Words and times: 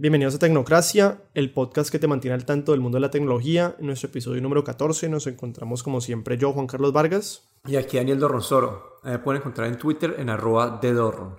Bienvenidos 0.00 0.34
a 0.36 0.38
Tecnocracia, 0.38 1.24
el 1.34 1.52
podcast 1.52 1.90
que 1.92 1.98
te 1.98 2.06
mantiene 2.06 2.34
al 2.34 2.46
tanto 2.46 2.72
del 2.72 2.80
mundo 2.80 2.96
de 2.96 3.02
la 3.02 3.10
tecnología. 3.10 3.76
En 3.78 3.84
nuestro 3.84 4.08
episodio 4.08 4.40
número 4.40 4.64
14 4.64 5.10
nos 5.10 5.26
encontramos 5.26 5.82
como 5.82 6.00
siempre 6.00 6.38
yo, 6.38 6.54
Juan 6.54 6.66
Carlos 6.66 6.94
Vargas. 6.94 7.50
Y 7.66 7.76
aquí 7.76 7.98
Daniel 7.98 8.18
Dorronsoro. 8.18 8.98
Me 9.04 9.18
pueden 9.18 9.42
encontrar 9.42 9.68
en 9.68 9.76
Twitter 9.76 10.14
en 10.16 10.30
arroba 10.30 10.78
de 10.80 10.94
Dorron. 10.94 11.36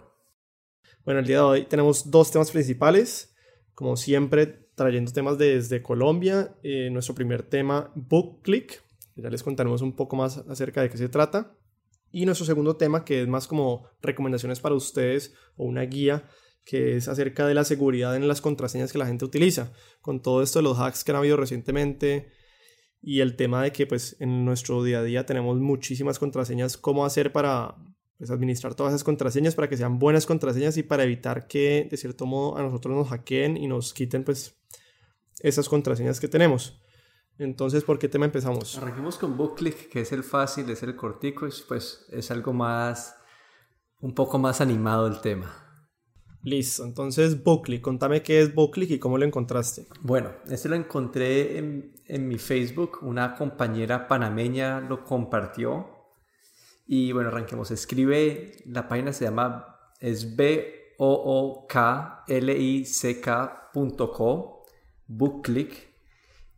Bueno, 1.03 1.21
el 1.21 1.25
día 1.25 1.37
de 1.37 1.41
hoy 1.41 1.65
tenemos 1.65 2.11
dos 2.11 2.29
temas 2.29 2.51
principales. 2.51 3.35
Como 3.73 3.97
siempre, 3.97 4.69
trayendo 4.75 5.11
temas 5.11 5.39
desde 5.39 5.81
Colombia. 5.81 6.55
Eh, 6.61 6.91
nuestro 6.91 7.15
primer 7.15 7.41
tema, 7.41 7.91
BookClick. 7.95 8.79
Ya 9.15 9.31
les 9.31 9.41
contaremos 9.41 9.81
un 9.81 9.95
poco 9.95 10.15
más 10.15 10.37
acerca 10.37 10.83
de 10.83 10.91
qué 10.91 10.97
se 10.97 11.09
trata. 11.09 11.57
Y 12.11 12.27
nuestro 12.27 12.45
segundo 12.45 12.75
tema, 12.75 13.05
que 13.05 13.23
es 13.23 13.27
más 13.27 13.47
como 13.47 13.87
recomendaciones 14.03 14.59
para 14.59 14.75
ustedes 14.75 15.33
o 15.55 15.65
una 15.65 15.81
guía 15.81 16.29
que 16.63 16.97
es 16.97 17.07
acerca 17.07 17.47
de 17.47 17.53
la 17.53 17.63
seguridad 17.63 18.15
en 18.15 18.27
las 18.27 18.41
contraseñas 18.41 18.91
que 18.91 18.97
la 18.97 19.07
gente 19.07 19.25
utiliza. 19.25 19.71
Con 20.01 20.21
todo 20.21 20.41
esto 20.41 20.59
de 20.59 20.63
los 20.63 20.79
hacks 20.79 21.03
que 21.03 21.11
han 21.11 21.17
habido 21.17 21.37
recientemente 21.37 22.31
y 23.01 23.21
el 23.21 23.35
tema 23.35 23.63
de 23.63 23.71
que 23.71 23.87
pues 23.87 24.15
en 24.19 24.45
nuestro 24.45 24.83
día 24.83 24.99
a 24.99 25.03
día 25.03 25.25
tenemos 25.25 25.59
muchísimas 25.59 26.19
contraseñas, 26.19 26.77
cómo 26.77 27.05
hacer 27.05 27.31
para 27.31 27.75
pues, 28.17 28.29
administrar 28.29 28.75
todas 28.75 28.93
esas 28.93 29.03
contraseñas 29.03 29.55
para 29.55 29.67
que 29.67 29.77
sean 29.77 29.97
buenas 29.97 30.25
contraseñas 30.25 30.77
y 30.77 30.83
para 30.83 31.03
evitar 31.03 31.47
que 31.47 31.87
de 31.89 31.97
cierto 31.97 32.25
modo 32.25 32.57
a 32.57 32.61
nosotros 32.61 32.95
nos 32.95 33.09
hackeen 33.09 33.57
y 33.57 33.67
nos 33.67 33.93
quiten 33.93 34.23
pues 34.23 34.61
esas 35.39 35.67
contraseñas 35.67 36.19
que 36.19 36.27
tenemos. 36.27 36.79
Entonces, 37.37 37.83
¿por 37.83 37.97
qué 37.97 38.07
tema 38.07 38.25
empezamos? 38.25 38.77
Arranquemos 38.77 39.17
con 39.17 39.35
BookClick, 39.35 39.89
que 39.89 40.01
es 40.01 40.11
el 40.11 40.23
fácil, 40.23 40.69
es 40.69 40.83
el 40.83 40.95
cortico, 40.95 41.47
y 41.47 41.51
pues 41.67 42.05
es 42.11 42.29
algo 42.29 42.53
más, 42.53 43.15
un 43.99 44.13
poco 44.13 44.37
más 44.37 44.61
animado 44.61 45.07
el 45.07 45.21
tema. 45.21 45.70
Listo, 46.43 46.83
entonces 46.83 47.43
Bookly, 47.43 47.81
contame 47.81 48.23
qué 48.23 48.41
es 48.41 48.55
Bookly 48.55 48.91
y 48.91 48.99
cómo 48.99 49.17
lo 49.17 49.25
encontraste. 49.25 49.85
Bueno, 50.01 50.31
este 50.49 50.69
lo 50.69 50.75
encontré 50.75 51.57
en, 51.57 52.27
mi 52.27 52.37
Facebook, 52.37 52.99
una 53.03 53.35
compañera 53.35 54.07
panameña 54.07 54.81
lo 54.81 55.05
compartió 55.05 55.87
y 56.87 57.11
bueno, 57.11 57.29
arranquemos, 57.29 57.69
escribe, 57.71 58.57
la 58.65 58.87
página 58.87 59.13
se 59.13 59.25
llama, 59.25 59.77
es 59.99 60.35
b 60.35 60.95
o 60.97 61.13
o 61.13 61.67
k 61.67 62.23
l 62.27 62.57
i 62.57 62.85
c 62.85 63.21
k.co, 63.21 64.65
Bookclick. 65.07 65.91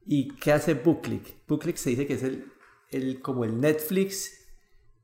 ¿Y 0.05 0.29
qué 0.35 0.53
hace 0.53 0.73
Bookclick? 0.75 1.45
Bookclick 1.47 1.75
se 1.75 1.91
dice 1.91 2.07
que 2.07 2.13
es 2.13 2.23
el, 2.23 2.51
el 2.89 3.21
como 3.21 3.43
el 3.43 3.59
Netflix 3.59 4.43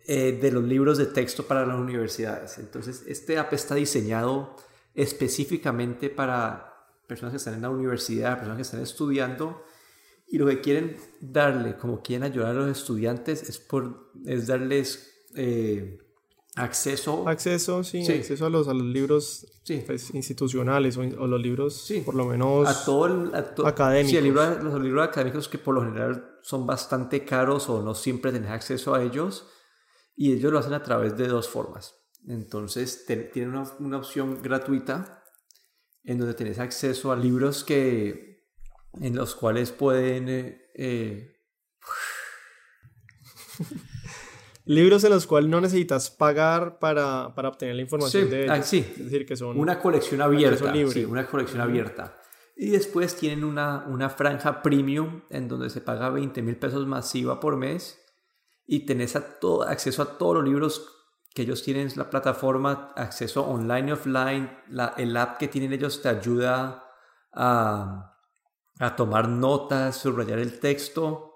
eh, 0.08 0.32
de 0.42 0.52
los 0.52 0.64
libros 0.64 0.98
de 0.98 1.06
texto 1.06 1.46
para 1.46 1.66
las 1.66 1.78
universidades. 1.78 2.58
Entonces, 2.58 3.04
este 3.08 3.38
app 3.38 3.54
está 3.54 3.76
diseñado 3.76 4.56
específicamente 5.00 6.10
para 6.10 6.74
personas 7.08 7.32
que 7.32 7.38
están 7.38 7.54
en 7.54 7.62
la 7.62 7.70
universidad, 7.70 8.36
personas 8.36 8.58
que 8.58 8.64
están 8.64 8.82
estudiando 8.82 9.64
y 10.28 10.38
lo 10.38 10.46
que 10.46 10.60
quieren 10.60 10.98
darle, 11.22 11.78
como 11.78 12.02
quieren 12.02 12.24
ayudar 12.24 12.50
a 12.50 12.54
los 12.54 12.78
estudiantes, 12.78 13.48
es, 13.48 13.60
por, 13.60 14.12
es 14.26 14.48
darles 14.48 15.10
eh, 15.36 16.00
acceso. 16.56 17.28
Acceso, 17.30 17.82
sí, 17.86 18.06
acceso 18.12 18.46
a 18.46 18.50
los, 18.50 18.68
a 18.68 18.74
los 18.74 18.86
libros 18.86 19.48
pues, 19.88 20.14
institucionales 20.14 20.98
o, 20.98 21.04
los 21.04 21.42
libros, 21.42 21.90
por 22.06 22.16
lo 22.16 22.26
menos 22.26 22.68
a 22.68 22.84
todo 22.84 23.32
académicos. 23.66 24.22
Sí, 24.22 24.30
los 24.30 24.82
libros 24.82 25.08
académicos 25.08 25.48
que 25.48 25.60
por 25.60 25.76
lo 25.76 25.82
general 25.82 26.40
son 26.42 26.68
bastante 26.68 27.24
caros 27.24 27.70
o 27.70 27.82
no 27.82 27.96
siempre 27.96 28.34
tenés 28.34 28.52
acceso 28.52 28.94
a 28.94 29.02
ellos 29.02 29.48
y 30.14 30.34
ellos 30.34 30.52
lo 30.52 30.60
hacen 30.60 30.74
a 30.74 30.84
través 30.84 31.16
de 31.16 31.30
dos 31.30 31.48
formas. 31.48 31.96
Entonces 32.28 33.06
tienen 33.06 33.56
una, 33.80 33.98
opción 33.98 34.42
gratuita 34.42 35.24
en 36.04 36.18
donde 36.18 36.34
tenés 36.34 36.60
acceso 36.60 37.12
a 37.12 37.16
libros 37.16 37.64
que 37.64 38.46
en 39.00 39.16
los 39.16 39.36
cuales 39.36 39.72
pueden 39.72 40.30
eh, 40.30 40.62
eh, 40.76 41.36
libros 44.66 45.04
en 45.04 45.12
los 45.12 45.26
cuales 45.28 45.50
no 45.50 45.62
necesitas 45.62 46.10
pagar 46.12 46.80
para, 46.80 47.28
obtener 47.28 47.76
la 47.76 47.82
información 47.82 48.30
de 48.30 48.50
ah, 48.50 48.56
ellos. 48.56 48.68
sí. 48.68 48.80
Es 48.80 49.06
decir, 49.06 49.26
que 49.26 49.36
son 49.36 49.58
una 49.58 49.80
colección 49.80 50.22
abierta. 50.22 50.74
Sí, 50.92 51.06
una 51.06 51.26
colección 51.26 51.62
abierta. 51.62 52.22
Y 52.56 52.72
después 52.72 53.16
tienen 53.16 53.44
una, 53.46 53.86
una 53.88 54.10
franja 54.10 54.62
premium 54.62 55.22
en 55.30 55.48
donde 55.48 55.70
se 55.70 55.82
paga 55.82 56.10
20 56.10 56.42
mil 56.42 56.58
pesos 56.58 56.86
masiva 56.86 57.40
por 57.40 57.56
mes 57.56 58.00
y 58.68 58.86
tenés 58.86 59.16
a 59.16 59.40
todo, 59.40 59.64
acceso 59.64 60.02
a 60.04 60.18
todos 60.18 60.36
los 60.36 60.44
libros 60.44 60.99
que 61.34 61.44
ellos 61.44 61.64
tienen 61.64 61.90
la 61.96 62.10
plataforma, 62.10 62.92
acceso 62.96 63.46
online 63.46 63.90
y 63.90 63.92
offline, 63.92 64.52
la, 64.70 64.94
el 64.98 65.16
app 65.16 65.38
que 65.38 65.48
tienen 65.48 65.74
ellos 65.74 66.02
te 66.02 66.10
ayuda 66.10 66.84
a, 67.32 68.18
a 68.80 68.96
tomar 68.96 69.30
notas, 69.30 69.98
subrayar 69.98 70.40
el 70.40 70.60
texto 70.60 71.30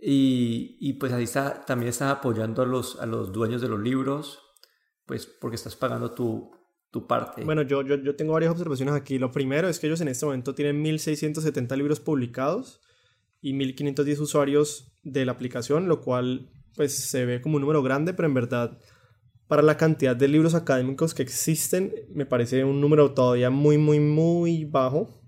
y, 0.00 0.78
y, 0.80 0.94
pues 0.94 1.12
ahí 1.12 1.24
está, 1.24 1.60
también 1.66 1.90
están 1.90 2.08
apoyando 2.08 2.62
a 2.62 2.66
los, 2.66 2.98
a 3.00 3.06
los 3.06 3.32
dueños 3.32 3.60
de 3.60 3.68
los 3.68 3.78
libros, 3.78 4.40
pues 5.04 5.26
porque 5.26 5.56
estás 5.56 5.76
pagando 5.76 6.12
tu, 6.12 6.50
tu 6.90 7.06
parte. 7.06 7.44
Bueno, 7.44 7.62
yo, 7.62 7.82
yo, 7.82 7.96
yo 7.96 8.16
tengo 8.16 8.32
varias 8.32 8.52
observaciones 8.52 8.94
aquí. 8.94 9.18
Lo 9.18 9.30
primero 9.30 9.68
es 9.68 9.78
que 9.78 9.88
ellos 9.88 10.00
en 10.00 10.08
este 10.08 10.24
momento 10.24 10.54
tienen 10.54 10.82
1.670 10.82 11.76
libros 11.76 12.00
publicados 12.00 12.80
y 13.42 13.52
1.510 13.52 14.20
usuarios 14.20 14.92
de 15.02 15.26
la 15.26 15.32
aplicación, 15.32 15.86
lo 15.86 16.00
cual 16.00 16.50
pues 16.76 16.96
se 16.96 17.26
ve 17.26 17.42
como 17.42 17.56
un 17.56 17.62
número 17.62 17.82
grande, 17.82 18.14
pero 18.14 18.26
en 18.26 18.34
verdad 18.34 18.78
para 19.50 19.62
la 19.62 19.76
cantidad 19.76 20.14
de 20.14 20.28
libros 20.28 20.54
académicos 20.54 21.12
que 21.12 21.24
existen, 21.24 21.92
me 22.14 22.24
parece 22.24 22.62
un 22.62 22.80
número 22.80 23.14
todavía 23.14 23.50
muy, 23.50 23.78
muy, 23.78 23.98
muy 23.98 24.64
bajo. 24.64 25.24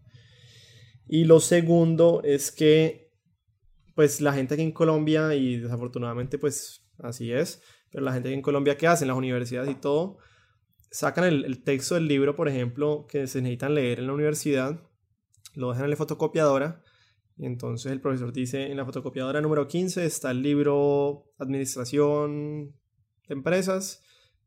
Y 1.08 1.24
lo 1.24 1.40
segundo 1.40 2.20
es 2.22 2.52
que, 2.52 3.10
pues 3.96 4.20
la 4.20 4.32
gente 4.32 4.54
aquí 4.54 4.62
en 4.62 4.70
Colombia, 4.70 5.34
y 5.34 5.56
desafortunadamente 5.56 6.38
pues 6.38 6.88
así 7.00 7.32
es, 7.32 7.62
pero 7.90 8.04
la 8.04 8.12
gente 8.12 8.28
aquí 8.28 8.36
en 8.36 8.42
Colombia, 8.42 8.76
¿qué 8.76 8.86
hacen? 8.86 9.08
Las 9.08 9.16
universidades 9.16 9.68
y 9.68 9.74
todo, 9.74 10.18
sacan 10.92 11.24
el, 11.24 11.64
texto 11.64 11.96
del 11.96 12.06
libro, 12.06 12.36
por 12.36 12.48
ejemplo, 12.48 13.08
que 13.08 13.26
se 13.26 13.42
necesitan 13.42 13.74
leer 13.74 13.98
en 13.98 14.06
la 14.06 14.12
universidad, 14.12 14.88
lo 15.56 15.70
dejan 15.70 15.86
en 15.86 15.90
la 15.90 15.96
fotocopiadora, 15.96 16.84
y 17.36 17.46
entonces 17.46 17.90
el 17.90 18.00
profesor 18.00 18.32
dice, 18.32 18.70
en 18.70 18.76
la 18.76 18.84
fotocopiadora 18.84 19.40
número 19.40 19.66
15 19.66 20.04
está 20.04 20.30
el 20.30 20.42
libro 20.42 21.24
Administración 21.40 22.76
Empresas, 23.28 24.04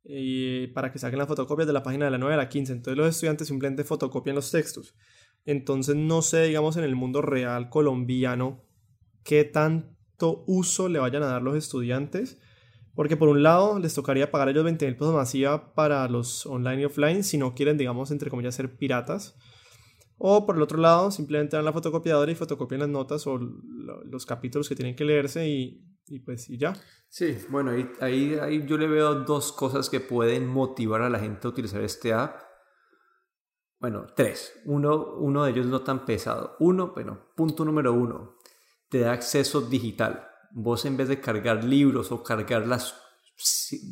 y 0.07 0.67
para 0.67 0.91
que 0.91 0.99
saquen 0.99 1.17
las 1.17 1.27
fotocopias 1.27 1.66
de 1.67 1.73
la 1.73 1.83
página 1.83 2.05
de 2.05 2.11
la 2.11 2.17
9 2.17 2.35
a 2.35 2.38
la 2.38 2.49
15. 2.49 2.73
Entonces 2.73 2.97
los 2.97 3.09
estudiantes 3.09 3.47
simplemente 3.47 3.83
fotocopian 3.83 4.35
los 4.35 4.51
textos. 4.51 4.95
Entonces 5.45 5.95
no 5.95 6.21
sé, 6.21 6.43
digamos, 6.43 6.77
en 6.77 6.83
el 6.83 6.95
mundo 6.95 7.21
real 7.21 7.69
colombiano, 7.69 8.63
qué 9.23 9.44
tanto 9.44 10.44
uso 10.47 10.89
le 10.89 10.99
vayan 10.99 11.23
a 11.23 11.27
dar 11.27 11.41
los 11.41 11.55
estudiantes. 11.55 12.39
Porque 12.94 13.17
por 13.17 13.27
un 13.27 13.44
lado 13.44 13.77
les 13.79 13.94
tocaría 13.94 14.31
pagar 14.31 14.49
ellos 14.49 14.63
20 14.63 14.85
mil 14.85 14.95
pesos 14.95 15.13
masiva 15.13 15.73
para 15.73 16.07
los 16.07 16.45
online 16.45 16.83
y 16.83 16.85
offline 16.85 17.23
si 17.23 17.38
no 17.38 17.53
quieren, 17.53 17.77
digamos, 17.77 18.09
entre 18.11 18.29
comillas, 18.29 18.55
ser 18.55 18.77
piratas. 18.77 19.35
O 20.17 20.45
por 20.45 20.55
el 20.55 20.61
otro 20.61 20.77
lado, 20.77 21.11
simplemente 21.11 21.57
dan 21.57 21.65
la 21.65 21.73
fotocopiadora 21.73 22.31
y 22.31 22.35
fotocopian 22.35 22.79
las 22.79 22.89
notas 22.89 23.27
o 23.27 23.38
los 23.38 24.25
capítulos 24.25 24.69
que 24.69 24.75
tienen 24.75 24.95
que 24.95 25.03
leerse 25.03 25.49
y, 25.49 25.84
y 26.07 26.19
pues 26.19 26.49
y 26.49 26.57
ya. 26.57 26.73
Sí, 27.09 27.38
bueno, 27.49 27.71
ahí, 27.71 27.91
ahí, 28.01 28.35
ahí, 28.35 28.66
yo 28.66 28.77
le 28.77 28.88
veo 28.88 29.16
dos 29.16 29.51
cosas 29.51 29.89
que 29.89 29.99
pueden 29.99 30.47
motivar 30.47 31.01
a 31.01 31.09
la 31.09 31.19
gente 31.19 31.47
a 31.47 31.49
utilizar 31.49 31.81
este 31.81 32.13
app. 32.13 32.41
Bueno, 33.79 34.07
tres. 34.15 34.53
Uno, 34.65 35.15
uno 35.17 35.44
de 35.44 35.51
ellos 35.51 35.65
no 35.65 35.81
tan 35.81 36.05
pesado. 36.05 36.55
Uno, 36.59 36.91
bueno, 36.94 37.31
punto 37.35 37.65
número 37.65 37.94
uno, 37.94 38.38
te 38.89 38.99
da 38.99 39.13
acceso 39.13 39.61
digital. 39.61 40.27
Vos 40.51 40.85
en 40.85 40.97
vez 40.97 41.07
de 41.07 41.19
cargar 41.19 41.63
libros 41.63 42.11
o 42.11 42.23
cargar 42.23 42.67
las 42.67 42.95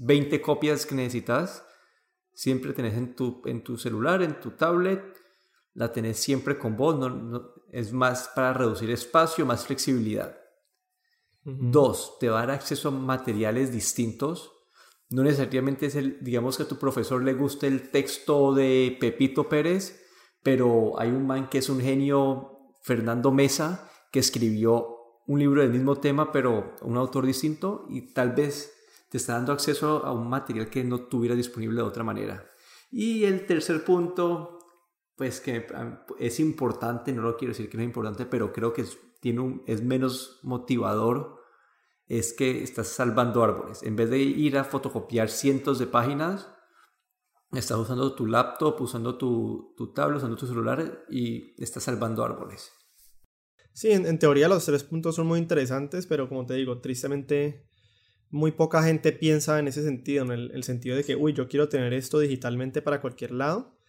20 0.03 0.41
copias 0.41 0.85
que 0.85 0.95
necesitas, 0.95 1.65
siempre 2.33 2.73
tenés 2.73 2.95
en 2.95 3.15
tu, 3.15 3.41
en 3.45 3.63
tu 3.63 3.77
celular, 3.77 4.21
en 4.21 4.39
tu 4.39 4.51
tablet, 4.51 5.03
la 5.73 5.91
tenés 5.91 6.17
siempre 6.17 6.57
con 6.57 6.77
vos. 6.77 6.97
no, 6.97 7.53
es 7.71 7.91
más 7.91 8.29
para 8.35 8.53
reducir 8.53 8.91
espacio, 8.91 9.45
más 9.45 9.65
flexibilidad. 9.65 10.42
Dos, 11.45 12.17
te 12.19 12.29
va 12.29 12.41
a 12.41 12.45
dar 12.45 12.55
acceso 12.55 12.87
a 12.87 12.91
materiales 12.91 13.71
distintos. 13.71 14.51
No 15.09 15.23
necesariamente 15.23 15.87
es 15.87 15.95
el, 15.95 16.23
digamos 16.23 16.57
que 16.57 16.63
a 16.63 16.67
tu 16.67 16.77
profesor 16.77 17.21
le 17.23 17.33
guste 17.33 17.67
el 17.67 17.91
texto 17.91 18.53
de 18.53 18.97
Pepito 18.99 19.49
Pérez, 19.49 20.01
pero 20.41 20.99
hay 20.99 21.09
un 21.09 21.27
man 21.27 21.49
que 21.49 21.59
es 21.59 21.69
un 21.69 21.81
genio, 21.81 22.77
Fernando 22.81 23.31
Mesa, 23.31 23.89
que 24.11 24.19
escribió 24.19 24.97
un 25.27 25.39
libro 25.39 25.61
del 25.61 25.71
mismo 25.71 25.97
tema, 25.97 26.31
pero 26.31 26.75
un 26.81 26.97
autor 26.97 27.25
distinto, 27.25 27.85
y 27.89 28.13
tal 28.13 28.33
vez 28.33 28.73
te 29.09 29.17
está 29.17 29.33
dando 29.33 29.53
acceso 29.53 30.05
a 30.05 30.11
un 30.11 30.27
material 30.27 30.69
que 30.69 30.83
no 30.83 31.01
tuviera 31.07 31.35
disponible 31.35 31.77
de 31.77 31.87
otra 31.87 32.03
manera. 32.03 32.49
Y 32.91 33.23
el 33.25 33.45
tercer 33.45 33.83
punto, 33.83 34.59
pues 35.15 35.39
que 35.39 35.65
es 36.19 36.39
importante, 36.39 37.13
no 37.13 37.21
lo 37.21 37.37
quiero 37.37 37.53
decir 37.53 37.69
que 37.69 37.77
no 37.77 37.83
es 37.83 37.87
importante, 37.87 38.25
pero 38.25 38.51
creo 38.51 38.73
que 38.73 38.81
es 38.81 38.97
tiene 39.23 39.39
un, 39.39 39.63
es 39.67 39.81
menos 39.81 40.41
motivador 40.43 41.39
es 42.07 42.33
que 42.33 42.61
estás 42.61 42.89
salvando 42.89 43.41
árboles. 43.41 43.81
En 43.83 43.95
vez 43.95 44.09
de 44.09 44.19
ir 44.19 44.57
a 44.57 44.65
fotocopiar 44.65 45.29
cientos 45.29 45.79
de 45.79 45.87
páginas, 45.87 46.49
estás 47.53 47.77
usando 47.77 48.13
tu 48.15 48.27
laptop, 48.27 48.81
usando 48.81 49.17
tu, 49.17 49.73
tu 49.77 49.93
tablet, 49.93 50.17
usando 50.17 50.35
tu 50.35 50.45
celular 50.45 51.05
y 51.09 51.55
estás 51.63 51.83
salvando 51.83 52.21
árboles. 52.25 52.73
Sí, 53.71 53.91
en, 53.91 54.19
teoría 54.19 54.49
los 54.49 54.65
tres 54.65 54.83
puntos 54.83 55.15
son 55.15 55.25
muy 55.25 55.39
interesantes, 55.39 56.05
pero 56.05 56.27
como 56.27 56.45
te 56.45 56.55
digo, 56.55 56.81
tristemente 56.81 57.65
muy 58.29 58.51
poca 58.51 58.83
gente 58.83 59.13
piensa 59.13 59.57
en 59.57 59.69
ese 59.69 59.83
sentido, 59.83 60.25
en 60.25 60.31
el, 60.31 60.63
sentido 60.63 60.97
de 60.97 61.05
que, 61.05 61.15
uy, 61.15 61.31
yo 61.31 61.47
quiero 61.47 61.69
tener 61.69 61.93
esto 61.93 62.19
digitalmente 62.19 62.81
para 62.81 62.99
cualquier 62.99 63.31
lado, 63.31 63.79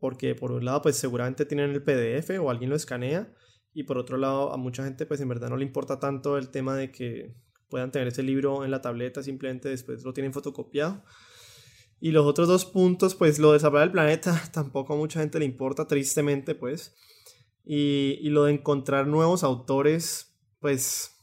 porque 0.00 0.34
por 0.34 0.50
un 0.50 0.64
lado, 0.64 0.80
pues 0.80 0.96
seguramente 0.96 1.44
tienen 1.44 1.72
el 1.72 1.82
PDF 1.82 2.30
o 2.40 2.48
alguien 2.48 2.70
lo 2.70 2.76
escanea, 2.76 3.34
y 3.76 3.82
por 3.82 3.98
otro 3.98 4.16
lado, 4.16 4.54
a 4.54 4.56
mucha 4.56 4.84
gente, 4.84 5.04
pues 5.04 5.20
en 5.20 5.28
verdad 5.28 5.50
no 5.50 5.58
le 5.58 5.62
importa 5.66 6.00
tanto 6.00 6.38
el 6.38 6.48
tema 6.48 6.74
de 6.74 6.90
que 6.90 7.34
puedan 7.68 7.90
tener 7.90 8.08
ese 8.08 8.22
libro 8.22 8.64
en 8.64 8.70
la 8.70 8.80
tableta, 8.80 9.22
simplemente 9.22 9.68
después 9.68 10.02
lo 10.02 10.14
tienen 10.14 10.32
fotocopiado. 10.32 11.04
Y 12.00 12.12
los 12.12 12.24
otros 12.24 12.48
dos 12.48 12.64
puntos, 12.64 13.14
pues 13.14 13.38
lo 13.38 13.52
de 13.52 13.60
salvar 13.60 13.82
el 13.82 13.92
planeta, 13.92 14.42
tampoco 14.54 14.94
a 14.94 14.96
mucha 14.96 15.20
gente 15.20 15.38
le 15.38 15.44
importa, 15.44 15.86
tristemente, 15.86 16.54
pues. 16.54 16.94
Y, 17.66 18.18
y 18.22 18.30
lo 18.30 18.44
de 18.44 18.54
encontrar 18.54 19.08
nuevos 19.08 19.44
autores, 19.44 20.34
pues 20.58 21.14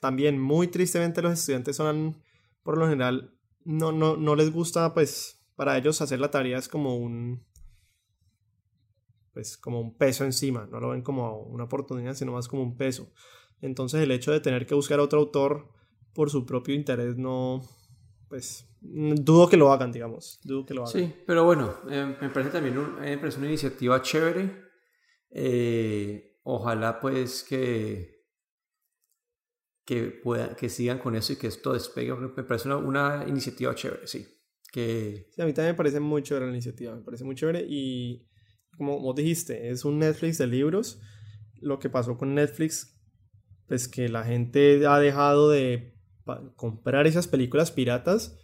también 0.00 0.40
muy 0.40 0.68
tristemente 0.68 1.20
los 1.20 1.38
estudiantes 1.38 1.76
son, 1.76 2.22
por 2.62 2.78
lo 2.78 2.88
general, 2.88 3.34
no, 3.66 3.92
no, 3.92 4.16
no 4.16 4.36
les 4.36 4.50
gusta, 4.50 4.94
pues 4.94 5.44
para 5.54 5.76
ellos 5.76 6.00
hacer 6.00 6.18
la 6.18 6.30
tarea 6.30 6.56
es 6.56 6.66
como 6.66 6.96
un, 6.96 7.44
pues 9.38 9.56
como 9.56 9.80
un 9.80 9.96
peso 9.96 10.24
encima, 10.24 10.66
no 10.68 10.80
lo 10.80 10.88
ven 10.88 11.02
como 11.02 11.42
una 11.42 11.62
oportunidad, 11.62 12.14
sino 12.14 12.32
más 12.32 12.48
como 12.48 12.64
un 12.64 12.76
peso. 12.76 13.12
Entonces 13.60 14.00
el 14.02 14.10
hecho 14.10 14.32
de 14.32 14.40
tener 14.40 14.66
que 14.66 14.74
buscar 14.74 14.98
otro 14.98 15.20
autor 15.20 15.68
por 16.12 16.28
su 16.28 16.44
propio 16.44 16.74
interés 16.74 17.16
no, 17.16 17.62
pues 18.28 18.68
dudo 18.80 19.48
que 19.48 19.56
lo 19.56 19.72
hagan, 19.72 19.92
digamos, 19.92 20.40
dudo 20.42 20.66
que 20.66 20.74
lo 20.74 20.82
hagan. 20.82 20.92
Sí, 20.92 21.14
pero 21.24 21.44
bueno, 21.44 21.72
eh, 21.88 22.16
me 22.20 22.30
parece 22.30 22.50
también 22.50 22.98
me 22.98 23.16
parece 23.16 23.38
una 23.38 23.46
iniciativa 23.46 24.02
chévere. 24.02 24.60
Eh, 25.30 26.40
ojalá 26.42 26.98
pues 26.98 27.44
que 27.44 28.24
que, 29.84 30.06
pueda, 30.20 30.56
que 30.56 30.68
sigan 30.68 30.98
con 30.98 31.14
eso 31.14 31.32
y 31.32 31.36
que 31.36 31.46
esto 31.46 31.74
despegue. 31.74 32.12
Me 32.12 32.42
parece 32.42 32.70
una, 32.70 33.24
iniciativa 33.28 33.72
chévere, 33.72 34.08
sí. 34.08 34.26
Que... 34.72 35.28
Sí, 35.30 35.40
a 35.40 35.46
mí 35.46 35.52
también 35.52 35.74
me 35.74 35.76
parece 35.76 36.00
muy 36.00 36.24
chévere 36.24 36.46
la 36.46 36.52
iniciativa, 36.52 36.96
me 36.96 37.02
parece 37.02 37.22
muy 37.22 37.36
chévere 37.36 37.64
y 37.68 38.27
como 38.78 39.00
vos 39.00 39.14
dijiste, 39.14 39.70
es 39.70 39.84
un 39.84 39.98
Netflix 39.98 40.38
de 40.38 40.46
libros. 40.46 41.00
Lo 41.60 41.78
que 41.78 41.90
pasó 41.90 42.16
con 42.16 42.34
Netflix, 42.34 42.98
pues 43.66 43.88
que 43.88 44.08
la 44.08 44.24
gente 44.24 44.86
ha 44.86 44.98
dejado 44.98 45.50
de 45.50 45.94
comprar 46.56 47.06
esas 47.06 47.26
películas 47.26 47.72
piratas 47.72 48.38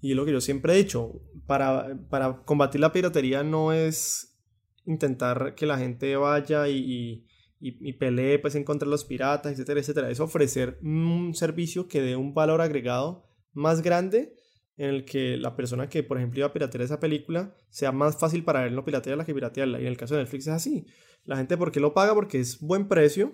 y 0.00 0.14
lo 0.14 0.24
que 0.24 0.32
yo 0.32 0.40
siempre 0.40 0.74
he 0.74 0.76
dicho, 0.76 1.20
para, 1.46 1.98
para 2.08 2.44
combatir 2.44 2.80
la 2.80 2.92
piratería 2.92 3.42
no 3.42 3.72
es 3.72 4.38
intentar 4.86 5.54
que 5.54 5.66
la 5.66 5.78
gente 5.78 6.16
vaya 6.16 6.68
y 6.68 7.26
y, 7.66 7.94
pelee 7.94 8.38
pues 8.38 8.54
en 8.56 8.64
contra 8.64 8.86
de 8.86 8.90
los 8.90 9.04
piratas, 9.04 9.52
etcétera, 9.52 9.80
etcétera. 9.80 10.10
Es 10.10 10.20
ofrecer 10.20 10.78
un 10.82 11.34
servicio 11.34 11.88
que 11.88 12.02
dé 12.02 12.14
un 12.14 12.34
valor 12.34 12.60
agregado 12.60 13.24
más 13.52 13.80
grande 13.80 14.34
en 14.76 14.90
el 14.90 15.04
que 15.04 15.36
la 15.36 15.56
persona 15.56 15.88
que, 15.88 16.02
por 16.02 16.18
ejemplo, 16.18 16.40
iba 16.40 16.48
a 16.48 16.52
piratear 16.52 16.82
esa 16.82 17.00
película 17.00 17.54
sea 17.68 17.92
más 17.92 18.18
fácil 18.18 18.44
para 18.44 18.66
él 18.66 18.74
no 18.74 18.84
piratearla 18.84 19.24
que 19.24 19.34
piratearla. 19.34 19.78
Y 19.80 19.82
en 19.82 19.88
el 19.88 19.96
caso 19.96 20.14
de 20.14 20.22
Netflix 20.22 20.46
es 20.46 20.52
así. 20.52 20.86
La 21.24 21.36
gente, 21.36 21.56
¿por 21.56 21.72
qué 21.72 21.80
lo 21.80 21.94
paga? 21.94 22.14
Porque 22.14 22.40
es 22.40 22.60
buen 22.60 22.88
precio, 22.88 23.32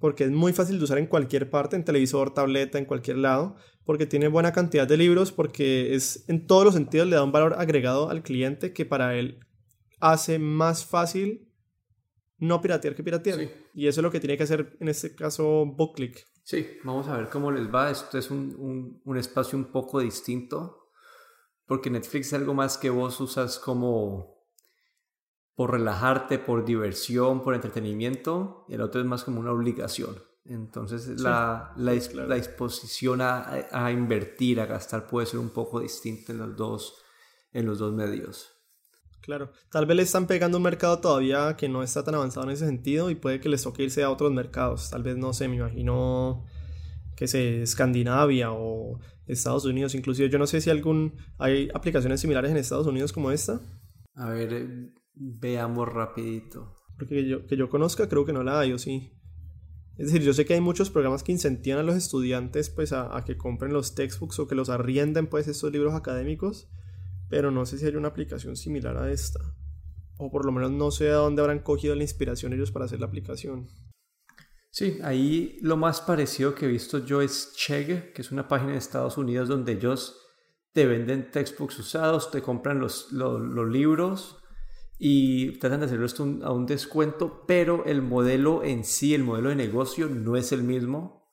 porque 0.00 0.24
es 0.24 0.30
muy 0.30 0.52
fácil 0.52 0.78
de 0.78 0.84
usar 0.84 0.98
en 0.98 1.06
cualquier 1.06 1.50
parte, 1.50 1.76
en 1.76 1.84
televisor, 1.84 2.34
tableta, 2.34 2.78
en 2.78 2.84
cualquier 2.84 3.18
lado, 3.18 3.56
porque 3.84 4.06
tiene 4.06 4.28
buena 4.28 4.52
cantidad 4.52 4.86
de 4.86 4.96
libros, 4.96 5.32
porque 5.32 5.94
es 5.94 6.28
en 6.28 6.46
todos 6.46 6.64
los 6.64 6.74
sentidos 6.74 7.08
le 7.08 7.16
da 7.16 7.24
un 7.24 7.32
valor 7.32 7.54
agregado 7.58 8.10
al 8.10 8.22
cliente 8.22 8.72
que 8.72 8.84
para 8.84 9.16
él 9.16 9.40
hace 10.00 10.38
más 10.38 10.84
fácil 10.84 11.48
no 12.38 12.60
piratear 12.60 12.94
que 12.94 13.02
piratear. 13.02 13.40
Y 13.74 13.86
eso 13.86 14.00
es 14.00 14.02
lo 14.02 14.10
que 14.10 14.20
tiene 14.20 14.36
que 14.36 14.42
hacer 14.42 14.76
en 14.80 14.88
este 14.88 15.14
caso 15.14 15.64
BookClick. 15.66 16.26
Sí, 16.46 16.78
vamos 16.84 17.08
a 17.08 17.16
ver 17.16 17.28
cómo 17.28 17.50
les 17.50 17.74
va. 17.74 17.90
Esto 17.90 18.18
es 18.18 18.30
un, 18.30 19.00
un, 19.04 19.16
espacio 19.16 19.58
un 19.58 19.64
poco 19.64 19.98
distinto, 19.98 20.92
porque 21.66 21.90
Netflix 21.90 22.28
es 22.28 22.34
algo 22.34 22.54
más 22.54 22.78
que 22.78 22.88
vos 22.88 23.20
usas 23.20 23.58
como 23.58 24.46
por 25.56 25.72
relajarte, 25.72 26.38
por 26.38 26.64
diversión, 26.64 27.42
por 27.42 27.56
entretenimiento, 27.56 28.64
y 28.68 28.74
el 28.74 28.80
otro 28.82 29.00
es 29.00 29.06
más 29.08 29.24
como 29.24 29.40
una 29.40 29.50
obligación. 29.50 30.22
Entonces 30.44 31.20
la, 31.20 31.72
la, 31.74 31.92
la, 32.14 32.34
disposición 32.36 33.22
a, 33.22 33.66
a, 33.72 33.90
invertir, 33.90 34.60
a 34.60 34.66
gastar 34.66 35.08
puede 35.08 35.26
ser 35.26 35.40
un 35.40 35.50
poco 35.50 35.80
distinta 35.80 36.30
en 36.30 36.38
los 36.38 36.56
dos, 36.56 37.02
en 37.50 37.66
los 37.66 37.80
dos 37.80 37.92
medios. 37.92 38.55
Claro, 39.26 39.50
tal 39.72 39.86
vez 39.86 39.96
le 39.96 40.02
están 40.04 40.28
pegando 40.28 40.56
un 40.56 40.62
mercado 40.62 41.00
todavía 41.00 41.56
que 41.56 41.68
no 41.68 41.82
está 41.82 42.04
tan 42.04 42.14
avanzado 42.14 42.46
en 42.46 42.52
ese 42.52 42.64
sentido 42.64 43.10
y 43.10 43.16
puede 43.16 43.40
que 43.40 43.48
les 43.48 43.60
toque 43.60 43.82
irse 43.82 44.04
a 44.04 44.10
otros 44.10 44.30
mercados. 44.32 44.88
Tal 44.90 45.02
vez, 45.02 45.16
no 45.16 45.32
sé, 45.32 45.48
me 45.48 45.56
imagino 45.56 46.44
que 47.16 47.26
sé, 47.26 47.62
Escandinavia 47.62 48.52
o 48.52 49.00
Estados 49.26 49.64
Unidos. 49.64 49.96
Inclusive 49.96 50.30
yo 50.30 50.38
no 50.38 50.46
sé 50.46 50.60
si 50.60 50.70
algún 50.70 51.14
hay 51.38 51.68
aplicaciones 51.74 52.20
similares 52.20 52.52
en 52.52 52.56
Estados 52.56 52.86
Unidos 52.86 53.12
como 53.12 53.32
esta. 53.32 53.60
A 54.14 54.30
ver, 54.30 54.52
eh, 54.52 54.92
veamos 55.16 55.88
rapidito. 55.88 56.76
Porque 56.96 57.16
que 57.16 57.28
yo, 57.28 57.46
que 57.46 57.56
yo 57.56 57.68
conozca 57.68 58.08
creo 58.08 58.24
que 58.24 58.32
no 58.32 58.44
la 58.44 58.60
hay, 58.60 58.72
o 58.72 58.78
sí. 58.78 59.12
Es 59.96 60.06
decir, 60.06 60.22
yo 60.22 60.34
sé 60.34 60.44
que 60.44 60.54
hay 60.54 60.60
muchos 60.60 60.88
programas 60.88 61.24
que 61.24 61.32
incentivan 61.32 61.80
a 61.80 61.82
los 61.82 61.96
estudiantes 61.96 62.70
pues 62.70 62.92
a, 62.92 63.16
a 63.16 63.24
que 63.24 63.36
compren 63.36 63.72
los 63.72 63.96
textbooks 63.96 64.38
o 64.38 64.46
que 64.46 64.54
los 64.54 64.68
arrienden 64.68 65.26
pues 65.26 65.48
estos 65.48 65.72
libros 65.72 65.94
académicos 65.94 66.68
pero 67.28 67.50
no 67.50 67.66
sé 67.66 67.78
si 67.78 67.86
hay 67.86 67.96
una 67.96 68.08
aplicación 68.08 68.56
similar 68.56 68.96
a 68.96 69.10
esta. 69.10 69.40
O 70.18 70.30
por 70.30 70.44
lo 70.46 70.52
menos 70.52 70.70
no 70.70 70.90
sé 70.90 71.10
a 71.10 71.16
dónde 71.16 71.42
habrán 71.42 71.60
cogido 71.60 71.94
la 71.94 72.02
inspiración 72.02 72.52
ellos 72.52 72.70
para 72.70 72.86
hacer 72.86 73.00
la 73.00 73.06
aplicación. 73.06 73.68
Sí, 74.70 74.98
ahí 75.02 75.58
lo 75.62 75.76
más 75.76 76.02
parecido 76.02 76.54
que 76.54 76.66
he 76.66 76.68
visto 76.68 76.98
yo 76.98 77.22
es 77.22 77.54
Chegg, 77.56 78.12
que 78.12 78.22
es 78.22 78.30
una 78.30 78.46
página 78.46 78.72
de 78.72 78.78
Estados 78.78 79.16
Unidos 79.16 79.48
donde 79.48 79.72
ellos 79.72 80.20
te 80.74 80.84
venden 80.84 81.30
textbooks 81.30 81.78
usados, 81.78 82.30
te 82.30 82.42
compran 82.42 82.78
los, 82.78 83.10
los, 83.10 83.70
libros 83.70 84.36
y 84.98 85.52
tratan 85.58 85.80
de 85.80 85.86
hacerlo 85.86 86.04
esto 86.04 86.24
a 86.42 86.52
un 86.52 86.66
descuento, 86.66 87.46
pero 87.46 87.86
el 87.86 88.02
modelo 88.02 88.62
en 88.62 88.84
sí, 88.84 89.14
el 89.14 89.24
modelo 89.24 89.48
de 89.48 89.56
negocio 89.56 90.10
no 90.10 90.36
es 90.36 90.52
el 90.52 90.62
mismo. 90.62 91.26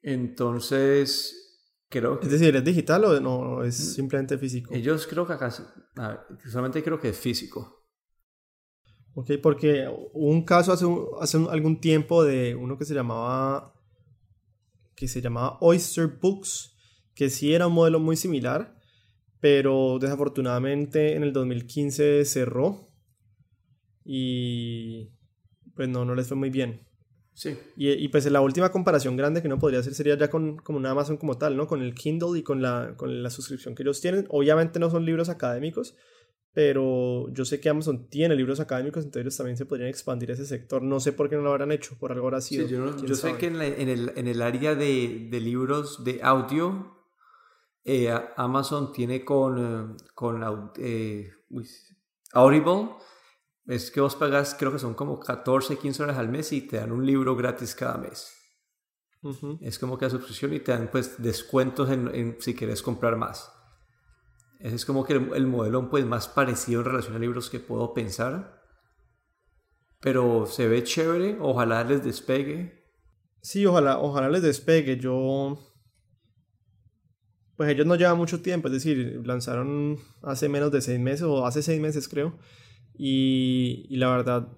Entonces, 0.00 1.45
Creo 1.88 2.20
Es 2.20 2.30
decir, 2.30 2.54
¿es 2.56 2.64
digital 2.64 3.04
o 3.04 3.20
no 3.20 3.62
es 3.62 3.78
mm, 3.78 3.94
simplemente 3.94 4.38
físico? 4.38 4.74
Ellos 4.74 5.06
creo 5.06 5.26
que 5.26 5.34
acá, 5.34 5.50
solamente 6.44 6.82
creo 6.82 6.98
que 6.98 7.10
es 7.10 7.18
físico. 7.18 7.84
Ok, 9.14 9.32
porque 9.42 9.88
hubo 9.88 10.30
un 10.30 10.44
caso 10.44 10.72
hace, 10.72 10.84
hace 11.20 11.38
algún 11.48 11.80
tiempo 11.80 12.24
de 12.24 12.54
uno 12.54 12.76
que 12.76 12.84
se 12.84 12.94
llamaba 12.94 13.72
que 14.96 15.08
se 15.08 15.20
llamaba 15.20 15.58
Oyster 15.60 16.06
Books, 16.06 16.74
que 17.14 17.28
sí 17.28 17.54
era 17.54 17.66
un 17.66 17.74
modelo 17.74 18.00
muy 18.00 18.16
similar, 18.16 18.76
pero 19.40 19.98
desafortunadamente 20.00 21.14
en 21.14 21.22
el 21.22 21.32
2015 21.32 22.24
cerró 22.24 22.88
y 24.04 25.12
pues 25.74 25.88
no, 25.88 26.04
no 26.04 26.14
les 26.14 26.28
fue 26.28 26.36
muy 26.36 26.50
bien. 26.50 26.86
Sí. 27.36 27.58
Y, 27.76 27.90
y, 27.90 28.08
pues 28.08 28.24
la 28.30 28.40
última 28.40 28.72
comparación 28.72 29.14
grande 29.14 29.42
que 29.42 29.46
uno 29.46 29.58
podría 29.58 29.80
hacer 29.80 29.94
sería 29.94 30.16
ya 30.16 30.30
con 30.30 30.56
como 30.56 30.78
una 30.78 30.92
Amazon 30.92 31.18
como 31.18 31.36
tal, 31.36 31.54
¿no? 31.54 31.66
Con 31.66 31.82
el 31.82 31.94
Kindle 31.94 32.38
y 32.38 32.42
con 32.42 32.62
la, 32.62 32.94
con 32.96 33.22
la 33.22 33.28
suscripción 33.28 33.74
que 33.74 33.82
ellos 33.82 34.00
tienen. 34.00 34.26
Obviamente 34.30 34.80
no 34.80 34.88
son 34.88 35.04
libros 35.04 35.28
académicos, 35.28 35.94
pero 36.54 37.30
yo 37.34 37.44
sé 37.44 37.60
que 37.60 37.68
Amazon 37.68 38.08
tiene 38.08 38.34
libros 38.36 38.58
académicos, 38.58 39.04
entonces 39.04 39.20
ellos 39.20 39.36
también 39.36 39.58
se 39.58 39.66
podrían 39.66 39.90
expandir 39.90 40.30
ese 40.30 40.46
sector. 40.46 40.80
No 40.80 40.98
sé 40.98 41.12
por 41.12 41.28
qué 41.28 41.36
no 41.36 41.42
lo 41.42 41.50
habrán 41.50 41.72
hecho, 41.72 41.98
por 41.98 42.10
algo 42.10 42.24
habrá 42.24 42.40
sido. 42.40 42.66
Sí, 42.66 42.74
yo, 43.06 43.14
sé 43.14 43.36
que 43.36 43.48
en, 43.48 43.60
en, 43.60 43.90
el, 43.90 44.12
en, 44.16 44.28
el, 44.28 44.40
área 44.40 44.74
de, 44.74 45.28
de, 45.30 45.40
libros 45.40 46.04
de 46.04 46.20
audio, 46.22 47.04
eh, 47.84 48.18
Amazon 48.38 48.94
tiene 48.94 49.26
con, 49.26 49.58
eh, 49.58 49.96
con 50.14 50.42
eh, 50.78 51.32
Audible 52.32 52.88
es 53.66 53.90
que 53.90 54.00
vos 54.00 54.14
pagas, 54.14 54.54
creo 54.58 54.72
que 54.72 54.78
son 54.78 54.94
como 54.94 55.18
14, 55.18 55.76
15 55.78 56.02
horas 56.02 56.18
al 56.18 56.28
mes 56.28 56.52
y 56.52 56.62
te 56.62 56.76
dan 56.76 56.92
un 56.92 57.04
libro 57.04 57.34
gratis 57.34 57.74
cada 57.74 57.98
mes. 57.98 58.32
Es 59.60 59.78
como 59.80 59.98
que 59.98 60.04
la 60.04 60.10
suscripción 60.10 60.54
y 60.54 60.60
te 60.60 60.70
dan 60.70 60.88
pues 60.90 61.20
descuentos 61.20 61.90
en, 61.90 62.36
si 62.38 62.54
quieres 62.54 62.80
comprar 62.80 63.16
más. 63.16 63.52
Ese 64.60 64.76
es 64.76 64.86
como 64.86 65.04
que 65.04 65.14
el, 65.14 65.46
modelo 65.46 65.90
pues 65.90 66.06
más 66.06 66.28
parecido 66.28 66.80
en 66.80 66.86
relación 66.86 67.16
a 67.16 67.18
libros 67.18 67.50
que 67.50 67.58
puedo 67.58 67.92
pensar. 67.92 68.62
Pero 70.00 70.46
se 70.46 70.68
ve 70.68 70.84
chévere, 70.84 71.38
ojalá 71.40 71.82
les 71.82 72.04
despegue. 72.04 72.84
Sí, 73.42 73.66
ojalá, 73.66 73.98
ojalá 73.98 74.28
les 74.28 74.42
despegue. 74.42 74.98
Yo... 74.98 75.58
Pues 77.56 77.70
ellos 77.70 77.86
no 77.86 77.96
llevan 77.96 78.18
mucho 78.18 78.42
tiempo, 78.42 78.68
es 78.68 78.74
decir, 78.74 79.22
lanzaron 79.24 79.98
hace 80.22 80.48
menos 80.48 80.70
de 80.70 80.82
seis 80.82 81.00
meses 81.00 81.22
o 81.22 81.46
hace 81.46 81.62
seis 81.62 81.80
meses 81.80 82.06
creo. 82.06 82.38
Y, 82.98 83.96
la 83.96 84.10
verdad, 84.10 84.48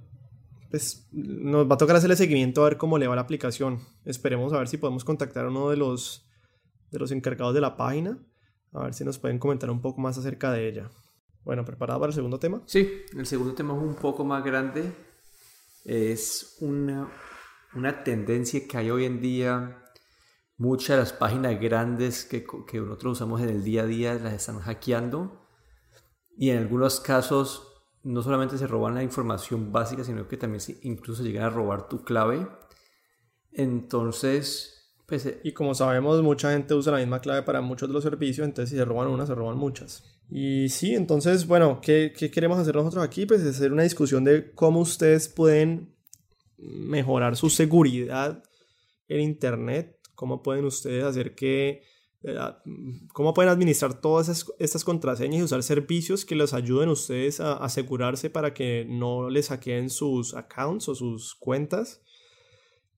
pues 0.70 1.08
nos 1.12 1.68
va 1.68 1.74
a 1.74 1.78
tocar 1.78 1.96
hacerle 1.96 2.16
seguimiento 2.16 2.62
a 2.62 2.68
ver 2.68 2.78
cómo 2.78 2.98
le 2.98 3.06
va 3.06 3.16
la 3.16 3.22
aplicación. 3.22 3.80
Esperemos 4.04 4.52
a 4.52 4.58
ver 4.58 4.68
si 4.68 4.76
podemos 4.76 5.04
contactar 5.04 5.46
a 5.46 5.48
uno 5.48 5.70
de 5.70 5.76
los, 5.76 6.28
de 6.90 6.98
los 6.98 7.10
encargados 7.10 7.54
de 7.54 7.60
la 7.60 7.76
página 7.76 8.18
A 8.72 8.84
ver 8.84 8.94
si 8.94 9.04
nos 9.04 9.18
pueden 9.18 9.38
comentar 9.38 9.70
un 9.70 9.80
poco 9.80 10.00
más 10.00 10.18
acerca 10.18 10.52
de 10.52 10.68
ella. 10.68 10.90
Bueno, 11.44 11.64
¿preparado 11.64 12.00
para 12.00 12.10
el 12.10 12.14
segundo 12.14 12.38
tema? 12.38 12.62
Sí, 12.66 13.02
el 13.16 13.26
segundo 13.26 13.54
tema 13.54 13.74
es 13.74 13.82
un 13.82 13.94
poco 13.94 14.24
más 14.24 14.44
grande. 14.44 14.92
Es 15.84 16.58
una, 16.60 17.10
una 17.74 18.04
tendencia 18.04 18.60
que 18.68 18.76
hay 18.76 18.90
hoy 18.90 19.04
en 19.04 19.20
día. 19.20 19.82
Muchas 20.58 20.88
de 20.88 20.96
las 20.98 21.12
páginas 21.12 21.58
grandes 21.60 22.24
que, 22.24 22.44
que 22.66 22.80
nosotros 22.80 23.12
usamos 23.12 23.40
en 23.40 23.48
el 23.48 23.64
día 23.64 23.82
a 23.82 23.86
día 23.86 24.14
las 24.14 24.34
están 24.34 24.60
hackeando. 24.60 25.46
Y 26.36 26.50
en 26.50 26.58
algunos 26.58 27.00
casos 27.00 27.67
no 28.08 28.22
solamente 28.22 28.56
se 28.56 28.66
roban 28.66 28.94
la 28.94 29.02
información 29.02 29.70
básica, 29.70 30.02
sino 30.02 30.26
que 30.26 30.38
también 30.38 30.62
incluso 30.82 31.22
llegan 31.22 31.44
a 31.44 31.50
robar 31.50 31.88
tu 31.88 32.02
clave. 32.02 32.48
Entonces, 33.52 34.94
pues, 35.06 35.26
eh, 35.26 35.40
y 35.44 35.52
como 35.52 35.74
sabemos, 35.74 36.22
mucha 36.22 36.52
gente 36.52 36.72
usa 36.72 36.92
la 36.92 37.00
misma 37.00 37.20
clave 37.20 37.42
para 37.42 37.60
muchos 37.60 37.86
de 37.86 37.92
los 37.92 38.02
servicios, 38.02 38.46
entonces 38.46 38.70
si 38.70 38.76
se 38.76 38.84
roban 38.86 39.08
una, 39.08 39.26
se 39.26 39.34
roban 39.34 39.58
muchas. 39.58 40.04
Y 40.30 40.70
sí, 40.70 40.94
entonces, 40.94 41.46
bueno, 41.46 41.80
¿qué, 41.82 42.14
¿qué, 42.16 42.30
queremos 42.30 42.58
hacer 42.58 42.74
nosotros 42.74 43.04
aquí? 43.04 43.26
Pues 43.26 43.42
hacer 43.42 43.72
una 43.72 43.82
discusión 43.82 44.24
de 44.24 44.52
cómo 44.52 44.80
ustedes 44.80 45.28
pueden 45.28 45.94
mejorar 46.56 47.36
su 47.36 47.50
seguridad 47.50 48.42
en 49.06 49.20
Internet, 49.20 49.98
cómo 50.14 50.42
pueden 50.42 50.64
ustedes 50.64 51.04
hacer 51.04 51.34
que, 51.34 51.82
cómo 53.12 53.32
pueden 53.32 53.50
administrar 53.50 54.00
todas 54.00 54.46
estas 54.58 54.84
contraseñas 54.84 55.40
y 55.40 55.42
usar 55.44 55.62
servicios 55.62 56.24
que 56.24 56.34
les 56.34 56.52
ayuden 56.52 56.88
a 56.88 56.92
ustedes 56.92 57.40
a 57.40 57.54
asegurarse 57.54 58.28
para 58.28 58.54
que 58.54 58.84
no 58.88 59.30
les 59.30 59.48
hackeen 59.48 59.88
sus 59.88 60.34
accounts 60.34 60.88
o 60.88 60.94
sus 60.94 61.36
cuentas 61.36 62.02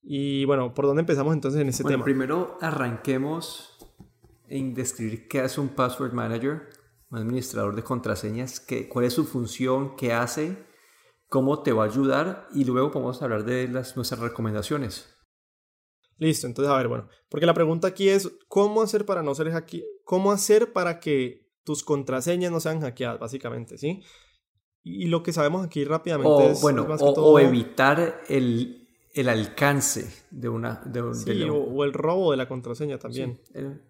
y 0.03 0.45
bueno, 0.45 0.73
¿por 0.75 0.87
dónde 0.87 1.01
empezamos 1.01 1.35
entonces 1.35 1.61
en 1.61 1.69
este 1.69 1.83
bueno, 1.83 1.99
tema? 1.99 2.05
Primero 2.05 2.59
arranquemos 2.61 3.77
en 4.49 4.75
describir 4.75 5.29
qué 5.29 5.41
hace 5.41 5.61
un 5.61 5.69
password 5.69 6.13
manager, 6.13 6.71
un 7.11 7.19
administrador 7.19 7.77
de 7.77 7.83
contraseñas, 7.83 8.61
qué, 8.61 8.89
cuál 8.89 9.05
es 9.05 9.13
su 9.13 9.25
función, 9.27 9.97
qué 9.97 10.13
hace, 10.13 10.67
cómo 11.29 11.63
te 11.63 11.73
va 11.73 11.85
a 11.85 11.87
ayudar 11.87 12.49
y 12.53 12.65
luego 12.65 12.91
podemos 12.91 13.23
hablar 13.23 13.45
de 13.45 13.69
las, 13.69 13.97
nuestras 13.97 14.21
recomendaciones. 14.21 15.15
Listo, 16.21 16.47
entonces 16.47 16.73
a 16.73 16.77
ver, 16.77 16.87
bueno, 16.87 17.09
porque 17.29 17.47
la 17.47 17.55
pregunta 17.55 17.89
aquí 17.89 18.09
es 18.09 18.31
¿cómo 18.47 18.83
hacer 18.83 19.05
para 19.05 19.25
no 19.25 19.35
ser 19.35 19.51
hackeado? 19.51 19.89
¿Cómo 20.05 20.31
hacer 20.31 20.73
para 20.73 21.01
que 21.01 21.51
tus 21.65 21.83
contraseñas 21.83 22.53
no 22.53 22.61
sean 22.61 22.81
hackeadas, 22.81 23.19
básicamente, 23.19 23.77
sí? 23.77 24.01
Y 24.85 25.07
lo 25.07 25.23
que 25.25 25.33
sabemos 25.33 25.67
aquí 25.67 25.85
rápidamente 25.85 26.31
o, 26.31 26.51
es, 26.51 26.63
bueno, 26.63 26.87
o 26.87 27.39
evitar 27.41 28.23
el 28.29 28.81
el 29.15 29.29
alcance 29.29 30.25
de 30.31 30.49
una... 30.49 30.83
De, 30.85 31.15
sí, 31.15 31.43
o, 31.51 31.85
el 31.85 31.93
robo 31.93 32.31
de 32.31 32.37
la 32.37 32.49
contraseña 32.49 32.99
también. 32.99 33.41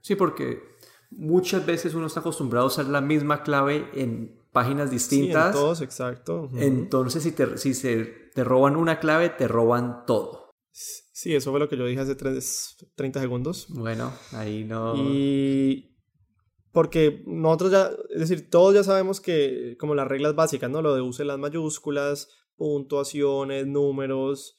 Sí, 0.01 0.15
porque 0.15 0.63
muchas 1.11 1.65
veces 1.67 1.95
uno 1.95 2.07
está 2.07 2.21
acostumbrado 2.21 2.65
a 2.65 2.69
usar 2.69 2.87
la 2.87 3.01
misma 3.01 3.43
clave 3.43 3.89
en 3.95 4.41
páginas 4.53 4.91
distintas. 4.91 5.53
Sí, 5.53 5.59
en 5.59 5.63
todos, 5.63 5.81
exacto. 5.83 6.49
Entonces, 6.55 7.23
si, 7.23 7.33
te, 7.33 7.59
si 7.59 7.75
se, 7.75 8.05
te 8.35 8.45
roban 8.45 8.77
una 8.77 8.99
clave, 8.99 9.29
te 9.29 9.47
roban 9.47 10.05
todo. 10.07 10.40
Sí, 10.73 11.35
eso 11.35 11.51
fue 11.51 11.61
lo 11.61 11.69
que 11.69 11.77
yo 11.77 11.87
dije 11.87 12.01
hace 12.01 12.15
30 12.15 13.21
segundos. 13.21 13.67
Bueno, 13.69 14.13
ahí 14.33 14.65
no... 14.65 14.95
Y... 14.97 15.87
Porque 16.73 17.25
nosotros 17.27 17.73
ya, 17.73 17.91
es 18.11 18.21
decir, 18.21 18.49
todos 18.49 18.75
ya 18.75 18.85
sabemos 18.85 19.21
que, 19.21 19.77
como 19.79 19.97
las 19.97 20.07
reglas 20.07 20.37
básicas, 20.37 20.71
¿no? 20.71 20.83
Lo 20.83 20.95
de 20.95 21.01
use 21.01 21.25
las 21.25 21.39
mayúsculas, 21.39 22.29
puntuaciones, 22.57 23.67
números, 23.67 24.57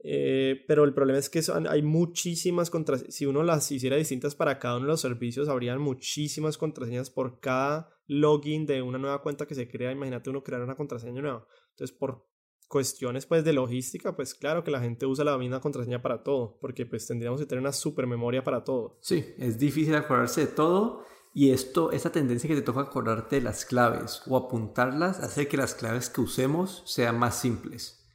eh, 0.00 0.64
pero 0.68 0.84
el 0.84 0.94
problema 0.94 1.18
es 1.18 1.28
que 1.28 1.42
hay 1.68 1.82
muchísimas 1.82 2.70
contraseñas. 2.70 3.14
Si 3.14 3.26
uno 3.26 3.42
las 3.42 3.70
hiciera 3.72 3.96
distintas 3.96 4.34
para 4.34 4.58
cada 4.58 4.76
uno 4.76 4.86
de 4.86 4.92
los 4.92 5.00
servicios, 5.00 5.48
habrían 5.48 5.80
muchísimas 5.80 6.56
contraseñas 6.56 7.10
por 7.10 7.40
cada 7.40 7.90
login 8.06 8.66
de 8.66 8.82
una 8.82 8.98
nueva 8.98 9.22
cuenta 9.22 9.46
que 9.46 9.54
se 9.54 9.68
crea. 9.68 9.90
Imagínate 9.90 10.30
uno 10.30 10.42
crear 10.42 10.62
una 10.62 10.76
contraseña 10.76 11.20
nueva. 11.20 11.46
Entonces, 11.70 11.96
por 11.96 12.28
cuestiones 12.68 13.26
pues 13.26 13.44
de 13.44 13.52
logística, 13.52 14.14
pues 14.14 14.34
claro 14.34 14.62
que 14.62 14.70
la 14.70 14.80
gente 14.80 15.06
usa 15.06 15.24
la 15.24 15.36
misma 15.38 15.60
contraseña 15.60 16.02
para 16.02 16.22
todo, 16.22 16.58
porque 16.60 16.86
pues 16.86 17.06
tendríamos 17.06 17.40
que 17.40 17.46
tener 17.46 17.60
una 17.60 17.72
super 17.72 18.06
memoria 18.06 18.44
para 18.44 18.62
todo. 18.62 18.98
Sí, 19.00 19.34
es 19.38 19.58
difícil 19.58 19.94
acordarse 19.94 20.42
de 20.42 20.46
todo 20.48 21.04
y 21.34 21.50
esto, 21.50 21.92
esta 21.92 22.10
tendencia 22.10 22.48
que 22.48 22.56
te 22.56 22.62
toca 22.62 22.82
acordarte 22.82 23.36
de 23.36 23.42
las 23.42 23.64
claves 23.64 24.22
o 24.26 24.36
apuntarlas 24.36 25.20
hace 25.20 25.48
que 25.48 25.56
las 25.56 25.74
claves 25.74 26.10
que 26.10 26.20
usemos 26.20 26.82
sean 26.86 27.18
más 27.18 27.40
simples 27.40 28.06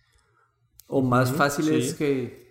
o 0.87 1.01
más 1.01 1.31
fáciles 1.31 1.95
que 1.95 2.43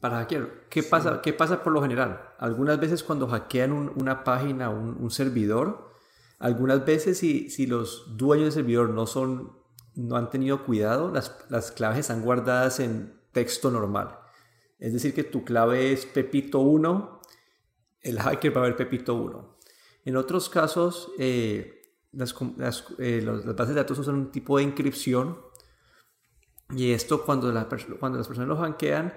para 0.00 0.18
hackear. 0.18 0.68
¿Qué, 0.68 0.82
pasa, 0.82 1.20
¿Qué 1.20 1.32
pasa 1.32 1.62
por 1.62 1.72
lo 1.72 1.82
general? 1.82 2.20
Algunas 2.38 2.78
veces 2.78 3.02
cuando 3.02 3.26
hackean 3.26 3.72
una 3.72 4.22
página, 4.22 4.70
un, 4.70 4.96
un 5.00 5.10
servidor, 5.10 5.90
algunas 6.38 6.84
veces 6.86 7.18
si, 7.18 7.50
si, 7.50 7.66
los 7.66 8.16
dueños 8.16 8.46
del 8.46 8.64
servidor 8.64 8.90
no, 8.90 9.06
son, 9.06 9.52
no 10.06 10.16
han 10.16 10.30
tenido 10.30 10.64
cuidado, 10.64 11.10
las, 11.12 11.44
las 11.48 11.72
claves 11.72 11.98
están 11.98 12.22
guardadas 12.22 12.80
en 12.80 13.20
texto 13.32 13.70
normal. 13.70 14.18
Es 14.78 14.92
decir, 14.92 15.14
que 15.14 15.24
tu 15.24 15.44
clave 15.44 15.92
es 15.92 16.12
Pepito1, 16.12 17.20
el 18.00 18.18
hacker 18.18 18.56
va 18.56 18.62
a 18.62 18.64
ver 18.64 18.76
Pepito1. 18.76 19.56
En 20.04 20.16
otros 20.16 20.48
casos, 20.48 21.12
eh, 21.18 21.80
las, 22.12 22.34
las, 22.56 22.84
eh, 22.98 23.22
las, 23.22 23.44
bases 23.44 23.74
de 23.74 23.80
datos 23.80 23.98
usan 23.98 24.14
un 24.14 24.32
tipo 24.32 24.56
de 24.56 24.64
encripción 24.64 25.38
y 26.70 26.92
esto 26.92 27.24
cuando, 27.24 27.52
cuando 27.98 28.18
las 28.18 28.26
personas 28.26 28.48
lo 28.48 28.56
hackean, 28.56 29.12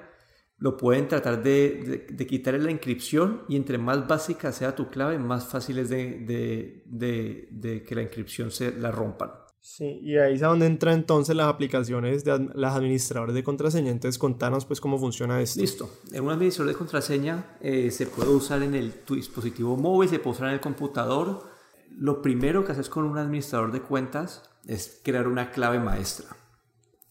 lo 0.57 0.77
pueden 0.77 1.07
tratar 1.07 1.41
de, 1.43 2.07
de, 2.09 2.27
quitarle 2.27 2.59
la 2.59 2.71
inscripción 2.71 3.43
y 3.49 3.55
entre 3.55 3.77
más 3.77 4.07
básica 4.07 4.51
sea 4.51 4.75
tu 4.75 4.89
clave, 4.89 5.17
más 5.19 5.45
fácil 5.47 5.79
es 5.79 5.89
de, 5.89 6.83
de, 6.85 7.83
que 7.83 7.95
la 7.95 8.01
inscripción 8.01 8.51
se 8.51 8.71
la 8.71 8.91
rompan. 8.91 9.31
Sí, 9.65 9.99
y 10.03 10.17
ahí 10.17 10.33
es 10.33 10.41
donde 10.41 10.65
entran 10.65 10.95
entonces 10.95 11.37
las 11.37 11.47
aplicaciones 11.47 12.25
de 12.25 12.49
las 12.53 12.75
administradores 12.75 13.33
de 13.33 13.45
contraseña. 13.45 13.91
Entonces, 13.91 14.19
contanos 14.19 14.65
pues 14.65 14.81
cómo 14.81 14.99
funciona 14.99 15.39
esto. 15.39 15.61
Listo. 15.61 15.89
Un 16.11 16.29
administrador 16.31 16.73
de 16.73 16.77
contraseña 16.77 17.57
eh, 17.61 17.89
se 17.89 18.07
puede 18.07 18.31
usar 18.31 18.61
en 18.61 18.75
el, 18.75 18.91
tu 18.91 19.15
dispositivo 19.15 19.77
móvil, 19.77 20.09
se 20.09 20.19
puede 20.19 20.35
usar 20.35 20.47
en 20.49 20.55
el 20.55 20.59
computador. 20.59 21.49
Lo 21.97 22.21
primero 22.21 22.65
que 22.65 22.73
haces 22.73 22.89
con 22.89 23.05
un 23.05 23.17
administrador 23.17 23.71
de 23.71 23.81
cuentas 23.81 24.43
es 24.67 24.99
crear 25.01 25.29
una 25.29 25.49
clave 25.51 25.79
maestra. 25.79 26.35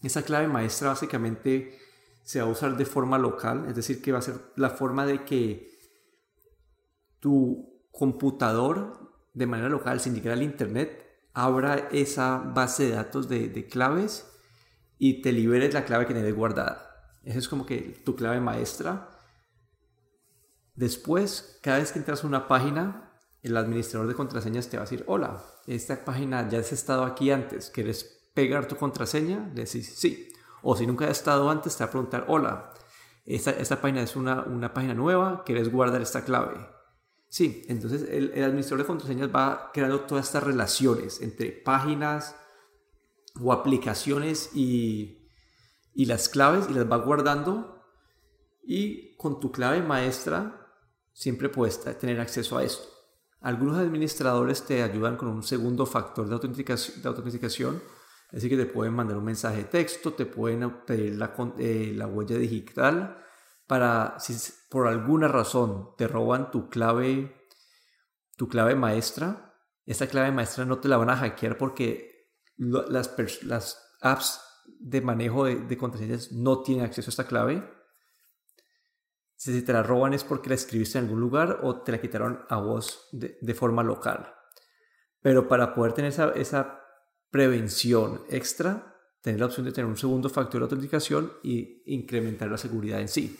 Esa 0.03 0.21
clave 0.21 0.47
maestra 0.47 0.89
básicamente 0.89 1.79
se 2.21 2.39
va 2.39 2.47
a 2.47 2.51
usar 2.51 2.77
de 2.77 2.85
forma 2.85 3.17
local, 3.17 3.65
es 3.67 3.75
decir, 3.75 3.99
que 3.99 4.11
va 4.11 4.19
a 4.19 4.21
ser 4.21 4.35
la 4.57 4.69
forma 4.69 5.07
de 5.07 5.23
que 5.23 5.71
tu 7.19 7.81
computador 7.91 9.11
de 9.33 9.47
manera 9.47 9.69
local, 9.69 9.99
sin 9.99 10.13
llegar 10.13 10.33
al 10.33 10.43
internet, 10.43 11.02
abra 11.33 11.89
esa 11.91 12.37
base 12.37 12.85
de 12.85 12.91
datos 12.91 13.27
de, 13.27 13.67
claves 13.67 14.31
y 14.97 15.21
te 15.21 15.31
liberes 15.31 15.73
la 15.73 15.85
clave 15.85 16.05
que 16.05 16.13
tienes 16.13 16.35
guardada. 16.35 16.89
Esa 17.23 17.39
es 17.39 17.47
como 17.47 17.65
que 17.65 18.01
tu 18.05 18.15
clave 18.15 18.39
maestra. 18.39 19.09
Después, 20.75 21.59
cada 21.61 21.79
vez 21.79 21.91
que 21.91 21.99
entras 21.99 22.23
a 22.23 22.27
una 22.27 22.47
página, 22.47 23.11
el 23.41 23.57
administrador 23.57 24.07
de 24.07 24.15
contraseñas 24.15 24.69
te 24.69 24.77
va 24.77 24.83
a 24.83 24.85
decir, 24.85 25.03
hola, 25.07 25.43
esta 25.67 26.05
página 26.05 26.47
ya 26.49 26.59
has 26.59 26.71
estado 26.71 27.03
aquí 27.03 27.31
antes, 27.31 27.69
¿quieres 27.69 28.21
pegar 28.33 28.67
tu 28.67 28.75
contraseña, 28.75 29.51
le 29.53 29.65
decís 29.65 29.93
sí. 29.95 30.29
O 30.61 30.75
si 30.75 30.87
nunca 30.87 31.05
has 31.05 31.11
estado 31.11 31.49
antes, 31.49 31.75
te 31.75 31.83
va 31.83 31.89
a 31.89 31.91
preguntar, 31.91 32.25
hola, 32.27 32.73
esta, 33.25 33.51
esta 33.51 33.81
página 33.81 34.01
es 34.01 34.15
una, 34.15 34.43
una, 34.43 34.73
página 34.73 34.93
nueva, 34.93 35.43
¿quieres 35.45 35.71
guardar 35.71 36.01
esta 36.01 36.23
clave? 36.23 36.55
Sí, 37.33 37.63
entonces 37.67 38.03
el, 38.11 38.31
el, 38.35 38.43
administrador 38.43 38.83
de 38.83 38.87
contraseñas 38.87 39.35
va 39.35 39.71
creando 39.73 40.01
todas 40.01 40.27
estas 40.27 40.43
relaciones 40.43 41.19
entre 41.19 41.51
páginas 41.51 42.35
o 43.41 43.51
aplicaciones 43.51 44.51
y, 44.53 45.31
y 45.95 46.05
las 46.05 46.29
claves 46.29 46.67
y 46.69 46.75
las 46.75 46.85
va 46.91 46.97
guardando 46.97 47.81
y 48.61 49.17
con 49.17 49.39
tu 49.39 49.51
clave 49.51 49.81
maestra 49.81 50.77
siempre 51.11 51.49
puedes 51.49 51.81
tener 51.97 52.19
acceso 52.19 52.55
a 52.55 52.63
esto. 52.63 52.87
Algunos 53.41 53.79
administradores 53.79 54.63
te 54.63 54.83
ayudan 54.83 55.17
con 55.17 55.27
un 55.27 55.41
segundo 55.41 55.87
factor 55.87 56.27
de 56.27 56.35
autenticación, 56.35 57.01
de 57.01 57.09
autenticación 57.09 57.81
es 58.27 58.43
decir, 58.43 58.51
que 58.51 58.63
te 58.63 58.71
pueden 58.71 58.93
mandar 58.93 59.17
un 59.17 59.25
mensaje 59.25 59.57
de 59.57 59.63
texto, 59.63 60.13
te 60.13 60.27
pueden 60.27 60.85
pedir 60.85 61.15
la, 61.15 61.33
eh, 61.57 61.93
la 61.95 62.05
huella 62.05 62.37
digital 62.37 63.23
para, 63.67 64.19
si 64.19 64.35
por 64.69 64.87
alguna 64.87 65.27
razón 65.27 65.95
te 65.97 66.07
roban 66.07 66.51
tu 66.51 66.69
clave, 66.69 67.35
tu 68.35 68.47
clave 68.47 68.75
maestra, 68.75 69.53
esta 69.85 70.07
clave 70.07 70.31
maestra 70.31 70.65
no 70.65 70.79
te 70.79 70.87
la 70.87 70.97
van 70.97 71.09
a 71.09 71.17
hackear 71.17 71.57
porque 71.57 72.29
las, 72.57 73.09
apps 74.01 74.41
de 74.79 75.01
manejo 75.01 75.45
de, 75.45 75.55
de, 75.55 75.77
contraseñas 75.77 76.31
no 76.31 76.61
tienen 76.61 76.85
acceso 76.85 77.09
a 77.09 77.11
esta 77.11 77.27
clave. 77.27 77.63
Si 79.35 79.61
te 79.61 79.73
la 79.73 79.83
roban 79.83 80.13
es 80.13 80.23
porque 80.23 80.49
la 80.49 80.55
escribiste 80.55 80.97
en 80.97 81.05
algún 81.05 81.19
lugar 81.19 81.59
o 81.63 81.81
te 81.81 81.91
la 81.91 81.99
quitaron 81.99 82.45
a 82.49 82.57
vos 82.57 83.09
de, 83.11 83.37
de 83.41 83.53
forma 83.53 83.83
local. 83.83 84.33
Pero 85.21 85.47
para 85.47 85.73
poder 85.73 85.93
tener 85.93 86.11
esa, 86.11 86.31
esa 86.31 86.81
prevención 87.29 88.23
extra, 88.29 88.95
tener 89.21 89.39
la 89.39 89.47
opción 89.47 89.65
de 89.65 89.71
tener 89.71 89.89
un 89.89 89.97
segundo 89.97 90.29
factor 90.29 90.61
de 90.61 90.65
autenticación 90.65 91.33
y 91.43 91.81
incrementar 91.85 92.49
la 92.49 92.57
seguridad 92.57 93.01
en 93.01 93.07
sí. 93.07 93.39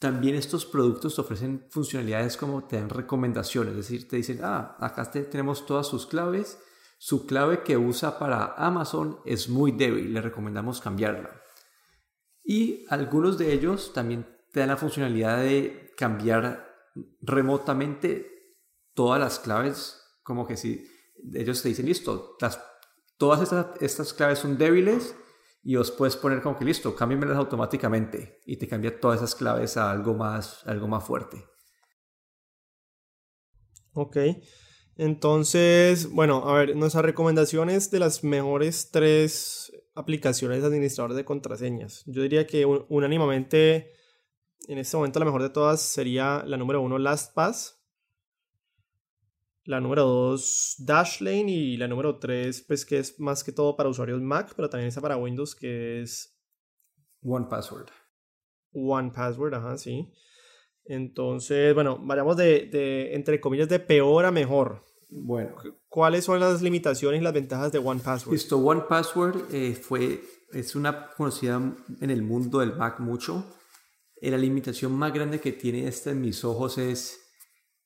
También 0.00 0.34
estos 0.34 0.64
productos 0.64 1.18
ofrecen 1.18 1.66
funcionalidades 1.68 2.38
como 2.38 2.64
te 2.64 2.76
dan 2.76 2.88
recomendaciones, 2.88 3.72
es 3.72 3.76
decir, 3.76 4.08
te 4.08 4.16
dicen, 4.16 4.40
ah, 4.42 4.74
acá 4.80 5.10
tenemos 5.10 5.66
todas 5.66 5.86
sus 5.86 6.06
claves, 6.06 6.58
su 6.98 7.26
clave 7.26 7.62
que 7.62 7.76
usa 7.76 8.18
para 8.18 8.54
Amazon 8.56 9.20
es 9.26 9.50
muy 9.50 9.72
débil, 9.72 10.14
le 10.14 10.22
recomendamos 10.22 10.80
cambiarla. 10.80 11.42
Y 12.42 12.86
algunos 12.88 13.36
de 13.36 13.52
ellos 13.52 13.92
también 13.92 14.26
te 14.50 14.60
dan 14.60 14.70
la 14.70 14.78
funcionalidad 14.78 15.38
de 15.42 15.92
cambiar 15.98 16.66
remotamente 17.20 18.56
todas 18.94 19.20
las 19.20 19.38
claves, 19.38 20.02
como 20.22 20.46
que 20.46 20.56
si 20.56 20.88
ellos 21.34 21.60
te 21.60 21.68
dicen, 21.68 21.84
listo, 21.84 22.38
todas 23.18 23.42
estas, 23.42 23.66
estas 23.82 24.14
claves 24.14 24.38
son 24.38 24.56
débiles, 24.56 25.14
y 25.62 25.76
os 25.76 25.90
puedes 25.90 26.16
poner 26.16 26.40
como 26.42 26.58
que 26.58 26.64
listo, 26.64 26.94
cámbiamelas 26.94 27.36
automáticamente 27.36 28.40
y 28.46 28.56
te 28.56 28.68
cambia 28.68 28.98
todas 28.98 29.18
esas 29.18 29.34
claves 29.34 29.76
a 29.76 29.90
algo 29.90 30.14
más, 30.14 30.66
algo 30.66 30.88
más 30.88 31.04
fuerte. 31.04 31.44
Ok, 33.92 34.16
entonces, 34.96 36.10
bueno, 36.10 36.48
a 36.48 36.54
ver, 36.54 36.76
nuestras 36.76 37.04
recomendaciones 37.04 37.90
de 37.90 37.98
las 37.98 38.22
mejores 38.22 38.90
tres 38.90 39.72
aplicaciones 39.94 40.60
de 40.60 40.68
administrador 40.68 41.14
de 41.14 41.24
contraseñas. 41.24 42.04
Yo 42.06 42.22
diría 42.22 42.46
que 42.46 42.64
unánimamente, 42.66 43.92
en 44.68 44.78
este 44.78 44.96
momento 44.96 45.18
la 45.18 45.24
mejor 45.24 45.42
de 45.42 45.50
todas 45.50 45.80
sería 45.82 46.44
la 46.46 46.56
número 46.56 46.80
uno, 46.80 46.98
LastPass 46.98 47.79
la 49.70 49.80
número 49.80 50.04
2 50.04 50.76
Dashlane 50.80 51.52
y 51.52 51.76
la 51.76 51.86
número 51.86 52.18
3 52.18 52.64
pues 52.66 52.84
que 52.84 52.98
es 52.98 53.20
más 53.20 53.44
que 53.44 53.52
todo 53.52 53.76
para 53.76 53.88
usuarios 53.88 54.20
Mac, 54.20 54.52
pero 54.56 54.68
también 54.68 54.88
está 54.88 55.00
para 55.00 55.16
Windows 55.16 55.54
que 55.54 56.02
es 56.02 56.36
One 57.22 57.46
Password. 57.48 57.86
One 58.72 59.12
Password, 59.14 59.54
ajá, 59.54 59.78
sí. 59.78 60.12
Entonces, 60.84 61.72
bueno, 61.72 62.00
vayamos 62.02 62.36
de, 62.36 62.66
de, 62.66 63.14
entre 63.14 63.40
comillas 63.40 63.68
de 63.68 63.78
peor 63.78 64.24
a 64.24 64.32
mejor. 64.32 64.82
Bueno. 65.08 65.54
¿Cuáles 65.88 66.24
son 66.24 66.40
las 66.40 66.62
limitaciones 66.62 67.20
y 67.20 67.24
las 67.24 67.32
ventajas 67.32 67.70
de 67.70 67.78
One 67.78 68.00
Password? 68.00 68.32
Listo, 68.32 68.58
One 68.58 68.82
Password 68.88 69.54
eh, 69.54 69.74
fue, 69.74 70.20
es 70.52 70.74
una 70.74 71.10
conocida 71.10 71.60
en 72.00 72.10
el 72.10 72.22
mundo 72.22 72.58
del 72.58 72.74
Mac 72.74 72.98
mucho. 72.98 73.44
Eh, 74.16 74.32
la 74.32 74.38
limitación 74.38 74.92
más 74.92 75.12
grande 75.12 75.38
que 75.38 75.52
tiene 75.52 75.86
esta 75.86 76.10
en 76.10 76.20
mis 76.22 76.44
ojos 76.44 76.76
es 76.78 77.19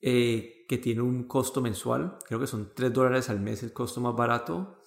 eh, 0.06 0.66
que 0.68 0.76
tiene 0.76 1.00
un 1.00 1.24
costo 1.24 1.62
mensual, 1.62 2.18
creo 2.26 2.38
que 2.38 2.46
son 2.46 2.72
3 2.74 2.92
dólares 2.92 3.30
al 3.30 3.40
mes 3.40 3.62
el 3.62 3.72
costo 3.72 4.02
más 4.02 4.14
barato. 4.14 4.82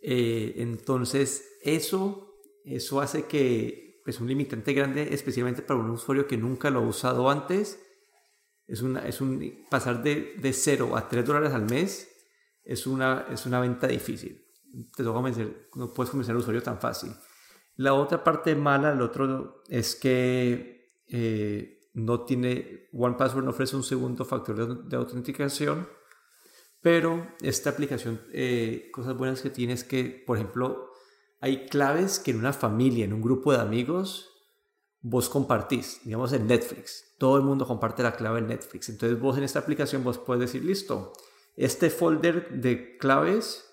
Eh, 0.00 0.54
entonces, 0.58 1.58
eso, 1.62 2.38
eso 2.64 3.00
hace 3.00 3.24
que 3.24 3.96
es 3.98 4.02
pues, 4.04 4.20
un 4.20 4.28
limitante 4.28 4.74
grande, 4.74 5.12
especialmente 5.12 5.62
para 5.62 5.80
un 5.80 5.90
usuario 5.90 6.28
que 6.28 6.36
nunca 6.36 6.70
lo 6.70 6.78
ha 6.78 6.86
usado 6.86 7.30
antes. 7.30 7.80
Es, 8.68 8.82
una, 8.82 9.06
es 9.08 9.20
un 9.20 9.66
pasar 9.68 10.04
de, 10.04 10.34
de 10.38 10.52
0 10.52 10.96
a 10.96 11.08
3 11.08 11.24
dólares 11.24 11.52
al 11.52 11.64
mes 11.64 12.08
es 12.64 12.86
una, 12.86 13.26
es 13.30 13.44
una 13.46 13.60
venta 13.60 13.86
difícil. 13.86 14.46
Te 14.96 15.02
toca 15.02 15.14
convencer, 15.14 15.68
no 15.74 15.92
puedes 15.92 16.10
convencer 16.10 16.34
al 16.34 16.40
usuario 16.40 16.62
tan 16.62 16.78
fácil. 16.78 17.10
La 17.76 17.94
otra 17.94 18.22
parte 18.22 18.54
mala, 18.54 18.92
el 18.92 19.00
otro, 19.00 19.62
es 19.68 19.96
que 19.96 21.00
eh, 21.08 21.80
no 21.94 22.24
tiene, 22.24 22.88
One 22.92 23.16
Password 23.16 23.44
no 23.44 23.50
ofrece 23.50 23.76
un 23.76 23.82
segundo 23.82 24.24
factor 24.24 24.88
de, 24.88 24.96
autenticación, 24.96 25.88
pero 26.80 27.28
esta 27.40 27.70
aplicación, 27.70 28.20
eh, 28.32 28.90
cosas 28.92 29.16
buenas 29.16 29.42
que 29.42 29.50
tiene 29.50 29.74
es 29.74 29.84
que, 29.84 30.22
por 30.26 30.36
ejemplo, 30.36 30.90
hay 31.40 31.66
claves 31.66 32.18
que 32.18 32.30
en 32.30 32.38
una 32.38 32.52
familia, 32.52 33.04
en 33.04 33.12
un 33.12 33.22
grupo 33.22 33.52
de 33.52 33.60
amigos, 33.60 34.30
vos 35.00 35.28
compartís, 35.28 36.00
digamos 36.04 36.32
en 36.32 36.46
Netflix, 36.46 37.14
todo 37.18 37.36
el 37.36 37.42
mundo 37.42 37.66
comparte 37.66 38.02
la 38.02 38.14
clave 38.14 38.38
en 38.38 38.48
Netflix, 38.48 38.88
entonces 38.88 39.18
vos 39.20 39.36
en 39.36 39.44
esta 39.44 39.58
aplicación 39.58 40.04
vos 40.04 40.18
puedes 40.18 40.40
decir, 40.40 40.64
listo, 40.64 41.12
este 41.56 41.90
folder 41.90 42.60
de 42.60 42.96
claves 42.96 43.68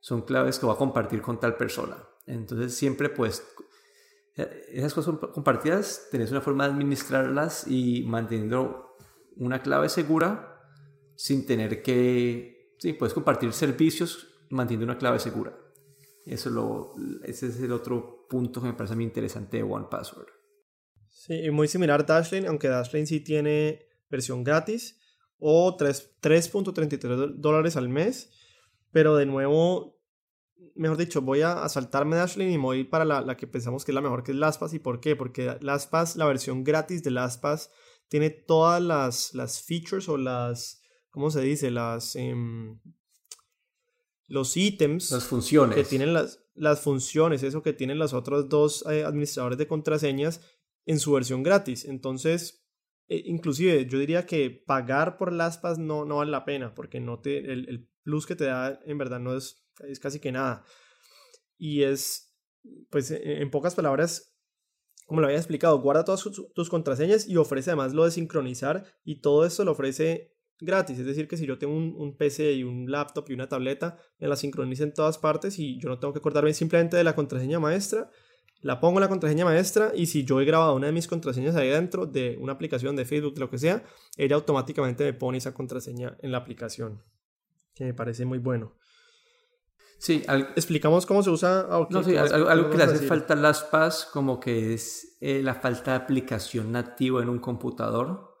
son 0.00 0.22
claves 0.22 0.58
que 0.58 0.66
voy 0.66 0.74
a 0.74 0.78
compartir 0.78 1.22
con 1.22 1.38
tal 1.38 1.56
persona. 1.56 1.96
Entonces 2.26 2.74
siempre 2.74 3.08
pues 3.08 3.44
esas 4.34 4.94
cosas 4.94 5.16
compartidas, 5.32 6.08
tenés 6.10 6.30
una 6.30 6.40
forma 6.40 6.66
de 6.66 6.72
administrarlas 6.72 7.66
y 7.66 8.02
manteniendo 8.04 8.96
una 9.36 9.62
clave 9.62 9.88
segura 9.88 10.60
sin 11.16 11.46
tener 11.46 11.82
que, 11.82 12.74
sí, 12.78 12.94
puedes 12.94 13.14
compartir 13.14 13.52
servicios 13.52 14.28
manteniendo 14.50 14.86
una 14.86 14.98
clave 14.98 15.18
segura. 15.18 15.56
Eso 16.24 16.50
lo, 16.50 16.92
ese 17.24 17.48
es 17.48 17.60
el 17.60 17.72
otro 17.72 18.26
punto 18.28 18.60
que 18.60 18.68
me 18.68 18.74
parece 18.74 18.94
muy 18.94 19.04
interesante 19.04 19.58
de 19.58 19.62
One 19.62 19.86
Password. 19.90 20.28
Sí, 21.08 21.50
muy 21.50 21.68
similar 21.68 22.00
a 22.00 22.04
Dashlane, 22.04 22.46
aunque 22.46 22.68
Dashlane 22.68 23.06
sí 23.06 23.20
tiene 23.20 23.86
versión 24.08 24.44
gratis 24.44 24.98
o 25.38 25.76
3.33 25.76 27.34
dólares 27.36 27.76
al 27.76 27.88
mes, 27.88 28.30
pero 28.92 29.16
de 29.16 29.26
nuevo 29.26 29.91
mejor 30.74 30.96
dicho, 30.96 31.22
voy 31.22 31.42
a, 31.42 31.68
saltarme 31.68 32.16
Dashlane 32.16 32.52
y 32.52 32.58
me 32.58 32.64
voy 32.64 32.84
para 32.84 33.04
la, 33.04 33.36
que 33.36 33.46
pensamos 33.46 33.84
que 33.84 33.92
es 33.92 33.94
la 33.94 34.00
mejor, 34.00 34.22
que 34.22 34.32
es 34.32 34.38
LastPass. 34.38 34.74
¿Y 34.74 34.78
por 34.78 35.00
qué? 35.00 35.16
Porque 35.16 35.56
LastPass, 35.60 36.16
la 36.16 36.26
versión 36.26 36.64
gratis 36.64 37.02
de 37.02 37.10
LastPass, 37.10 37.70
tiene 38.08 38.30
todas 38.30 38.82
las, 38.82 39.34
las 39.34 39.62
features 39.62 40.08
o 40.08 40.16
las, 40.16 40.82
¿cómo 41.10 41.30
se 41.30 41.40
dice? 41.40 41.70
Las, 41.70 42.16
em, 42.16 42.80
los 44.26 44.56
ítems. 44.56 45.10
Las 45.10 45.24
funciones. 45.24 45.76
Que 45.76 45.84
tienen 45.84 46.12
las, 46.12 46.44
las 46.54 46.80
funciones, 46.80 47.42
eso 47.42 47.62
que 47.62 47.72
tienen 47.72 47.98
los 47.98 48.12
otros 48.12 48.48
dos 48.48 48.84
eh, 48.90 49.04
administradores 49.04 49.58
de 49.58 49.66
contraseñas 49.66 50.40
en 50.86 50.98
su 50.98 51.12
versión 51.12 51.42
gratis. 51.42 51.84
Entonces, 51.84 52.66
eh, 53.08 53.22
inclusive 53.26 53.86
yo 53.86 53.98
diría 53.98 54.26
que 54.26 54.50
pagar 54.50 55.16
por 55.16 55.32
LastPass 55.32 55.78
no, 55.78 56.04
no 56.04 56.16
vale 56.16 56.30
la 56.30 56.44
pena, 56.44 56.74
porque 56.74 57.00
no 57.00 57.20
te, 57.20 57.38
el, 57.38 57.68
el 57.68 57.88
plus 58.02 58.26
que 58.26 58.36
te 58.36 58.44
da 58.44 58.80
en 58.84 58.98
verdad 58.98 59.20
no 59.20 59.36
es 59.36 59.61
es 59.80 60.00
casi 60.00 60.20
que 60.20 60.32
nada. 60.32 60.64
Y 61.56 61.82
es, 61.82 62.34
pues 62.90 63.10
e, 63.10 63.42
en 63.42 63.50
pocas 63.50 63.74
palabras, 63.74 64.34
como 65.06 65.20
lo 65.20 65.26
había 65.26 65.38
explicado, 65.38 65.80
guarda 65.80 66.04
todas 66.04 66.22
tus 66.54 66.70
contraseñas 66.70 67.28
y 67.28 67.36
ofrece 67.36 67.70
además 67.70 67.92
lo 67.92 68.04
de 68.04 68.10
sincronizar 68.10 68.84
y 69.04 69.20
todo 69.20 69.44
esto 69.44 69.64
lo 69.64 69.72
ofrece 69.72 70.32
gratis. 70.62 70.98
Es 70.98 71.06
decir, 71.06 71.28
que 71.28 71.36
si 71.36 71.46
yo 71.46 71.58
tengo 71.58 71.74
un, 71.74 72.16
PC 72.16 72.54
y 72.54 72.64
un 72.64 72.90
laptop 72.90 73.26
y 73.28 73.34
una 73.34 73.48
tableta, 73.48 73.98
me 74.18 74.28
la 74.28 74.36
sincroniza 74.36 74.84
en 74.84 74.94
todas 74.94 75.18
partes 75.18 75.58
y 75.58 75.78
yo 75.78 75.88
no 75.88 75.98
tengo 75.98 76.12
que 76.12 76.20
acordarme 76.20 76.54
simplemente 76.54 76.96
de 76.96 77.04
la 77.04 77.14
contraseña 77.14 77.60
maestra. 77.60 78.10
La 78.60 78.78
pongo 78.78 78.98
en 78.98 79.02
la 79.02 79.08
contraseña 79.08 79.44
maestra 79.44 79.92
y 79.94 80.06
si 80.06 80.24
yo 80.24 80.40
he 80.40 80.44
grabado 80.44 80.76
una 80.76 80.86
de 80.86 80.92
mis 80.92 81.08
contraseñas 81.08 81.56
ahí 81.56 81.68
dentro 81.68 82.06
de 82.06 82.38
una 82.40 82.52
aplicación 82.52 82.94
de 82.94 83.04
Facebook, 83.04 83.38
lo 83.38 83.50
que 83.50 83.58
sea, 83.58 83.84
ella 84.16 84.36
automáticamente 84.36 85.04
me 85.04 85.12
pone 85.12 85.38
esa 85.38 85.52
contraseña 85.52 86.16
en 86.20 86.30
la 86.30 86.38
aplicación. 86.38 87.02
Que 87.74 87.84
me 87.84 87.94
parece 87.94 88.24
muy 88.24 88.38
bueno. 88.38 88.76
Sí, 90.02 90.20
explicamos 90.56 91.06
cómo 91.06 91.22
se 91.22 91.30
usa. 91.30 91.68
no, 91.88 92.02
sí, 92.02 92.16
algo, 92.16 92.70
que 92.70 92.76
le 92.76 92.82
hace 92.82 93.06
falta 93.06 93.34
a 93.34 93.36
LastPass, 93.36 94.08
como 94.12 94.40
que 94.40 94.74
es 94.74 95.16
eh, 95.20 95.40
la 95.44 95.54
falta 95.54 95.92
de 95.92 95.98
aplicación 95.98 96.72
nativa 96.72 97.22
en 97.22 97.28
un 97.28 97.38
computador. 97.38 98.34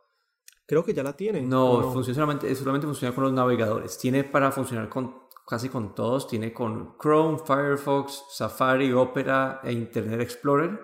Creo 0.66 0.84
que 0.84 0.92
ya 0.92 1.04
la 1.04 1.12
tiene. 1.12 1.40
No, 1.42 1.92
Funciona 1.92 2.16
solamente, 2.16 2.52
solamente 2.56 2.88
funciona 2.88 3.14
con 3.14 3.22
los 3.22 3.32
navegadores. 3.32 3.96
Tiene 3.96 4.24
para 4.24 4.50
funcionar 4.50 4.88
con 4.88 5.14
casi 5.46 5.68
con 5.68 5.94
todos. 5.94 6.26
Tiene 6.26 6.52
con 6.52 6.96
Chrome, 6.98 7.38
Firefox, 7.38 8.24
Safari, 8.30 8.92
Opera 8.92 9.60
e 9.62 9.70
Internet 9.70 10.20
Explorer. 10.20 10.80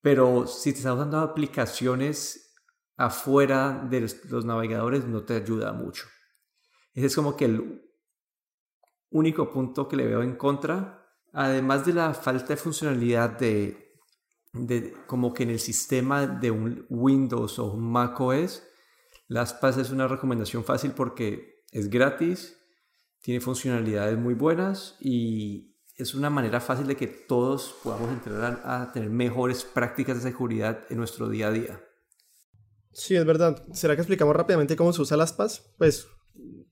Pero 0.00 0.46
si 0.46 0.70
te 0.70 0.78
estás 0.78 0.94
usando 0.94 1.18
aplicaciones 1.18 2.54
afuera 2.96 3.84
de 3.90 4.08
los 4.28 4.44
navegadores, 4.44 5.06
no 5.06 5.24
te 5.24 5.34
ayuda 5.34 5.72
mucho. 5.72 6.04
Ese 6.94 7.06
es 7.06 7.16
como 7.16 7.36
que 7.36 7.46
el 7.46 7.81
único 9.12 9.50
punto 9.50 9.88
que 9.88 9.96
le 9.96 10.06
veo 10.06 10.22
en 10.22 10.36
contra, 10.36 11.06
además 11.32 11.86
de 11.86 11.94
la 11.94 12.14
falta 12.14 12.48
de 12.48 12.56
funcionalidad 12.56 13.38
de, 13.38 13.92
de 14.52 14.94
como 15.06 15.32
que 15.32 15.44
en 15.44 15.50
el 15.50 15.60
sistema 15.60 16.26
de 16.26 16.50
un 16.50 16.86
Windows 16.88 17.58
o 17.58 17.72
un 17.72 17.90
Mac 17.90 18.20
OS, 18.20 18.62
LastPass 19.28 19.78
es 19.78 19.90
una 19.90 20.08
recomendación 20.08 20.64
fácil 20.64 20.92
porque 20.92 21.64
es 21.70 21.88
gratis, 21.88 22.58
tiene 23.22 23.40
funcionalidades 23.40 24.18
muy 24.18 24.34
buenas 24.34 24.96
y 25.00 25.72
es 25.96 26.14
una 26.14 26.30
manera 26.30 26.60
fácil 26.60 26.86
de 26.86 26.96
que 26.96 27.06
todos 27.06 27.76
podamos 27.82 28.10
entrar 28.10 28.60
a, 28.64 28.90
tener 28.92 29.10
mejores 29.10 29.64
prácticas 29.64 30.16
de 30.16 30.30
seguridad 30.30 30.84
en 30.90 30.98
nuestro 30.98 31.28
día 31.28 31.48
a 31.48 31.52
día. 31.52 31.84
Sí, 32.92 33.16
es 33.16 33.24
verdad. 33.24 33.62
¿Será 33.72 33.94
que 33.94 34.02
explicamos 34.02 34.36
rápidamente 34.36 34.76
cómo 34.76 34.92
se 34.92 35.02
usa 35.02 35.16
LastPass? 35.16 35.72
Pues 35.78 36.08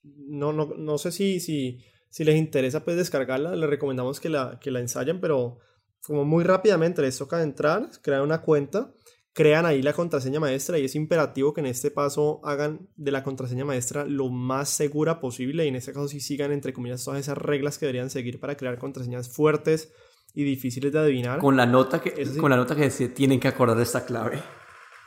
no, 0.03 0.53
no, 0.53 0.67
no 0.77 0.99
sé 0.99 1.13
si, 1.13 1.41
si 1.41 1.83
si 2.11 2.25
les 2.25 2.37
interesa 2.37 2.85
pues 2.85 2.97
descargarla, 2.97 3.57
les 3.57 3.71
recomendamos 3.71 4.21
que 4.21 4.29
la, 4.29 4.59
que 4.61 4.71
la 4.71 4.81
ensayen, 4.81 5.21
pero 5.21 5.59
como 6.05 6.25
muy 6.25 6.45
rápidamente 6.45 7.03
les 7.03 7.17
toca 7.17 7.43
entrar, 7.43 7.89
crear 8.03 8.23
una 8.23 8.43
cuenta, 8.43 8.93
crean 9.33 9.65
ahí 9.65 9.81
la 9.81 9.93
contraseña 9.93 10.41
maestra 10.41 10.79
y 10.79 10.85
es 10.85 10.95
imperativo 10.95 11.55
que 11.55 11.61
en 11.61 11.67
este 11.67 11.91
paso 11.91 12.41
hagan 12.45 12.89
de 12.97 13.13
la 13.13 13.23
contraseña 13.23 13.65
maestra 13.65 14.05
lo 14.05 14.29
más 14.29 14.71
segura 14.71 15.21
posible 15.21 15.65
y 15.65 15.69
en 15.69 15.77
este 15.77 15.93
caso 15.93 16.09
sí 16.09 16.21
sigan 16.21 16.53
entre 16.53 16.73
comillas 16.73 17.05
todas 17.05 17.21
esas 17.21 17.39
reglas 17.39 17.79
que 17.79 17.87
deberían 17.87 18.11
seguir 18.11 18.41
para 18.41 18.57
crear 18.57 18.79
contraseñas 18.79 19.29
fuertes 19.29 19.93
y 20.35 20.45
difíciles 20.45 20.93
de 20.93 20.99
adivinar. 20.99 21.39
Con 21.39 21.57
la 21.57 21.67
nota 21.67 22.01
que, 22.01 22.13
con 22.39 22.51
la 22.51 22.57
nota 22.57 22.75
que 22.75 22.89
tienen 23.09 23.41
que 23.41 23.49
acordar 23.49 23.81
esta 23.81 24.05
clave. 24.05 24.43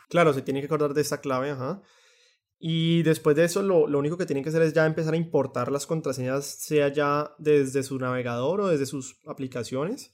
Claro, 0.10 0.34
se 0.34 0.42
tiene 0.42 0.60
que 0.60 0.68
acordar 0.68 0.94
de 0.94 1.02
esta 1.02 1.22
clave, 1.22 1.52
ajá. 1.52 1.82
Y 2.66 3.04
después 3.04 3.36
de 3.36 3.44
eso, 3.44 3.62
lo, 3.62 3.88
lo, 3.88 4.00
único 4.00 4.18
que 4.18 4.26
tienen 4.26 4.42
que 4.42 4.50
hacer 4.50 4.62
es 4.62 4.72
ya 4.72 4.86
empezar 4.86 5.16
a 5.16 5.18
importar 5.18 5.70
las 5.70 5.86
contraseñas, 5.86 6.46
sea 6.46 6.88
ya 6.88 7.36
desde 7.38 7.84
su 7.84 8.00
navegador 8.00 8.62
o 8.62 8.68
desde 8.70 8.86
sus 8.86 9.20
aplicaciones. 9.26 10.14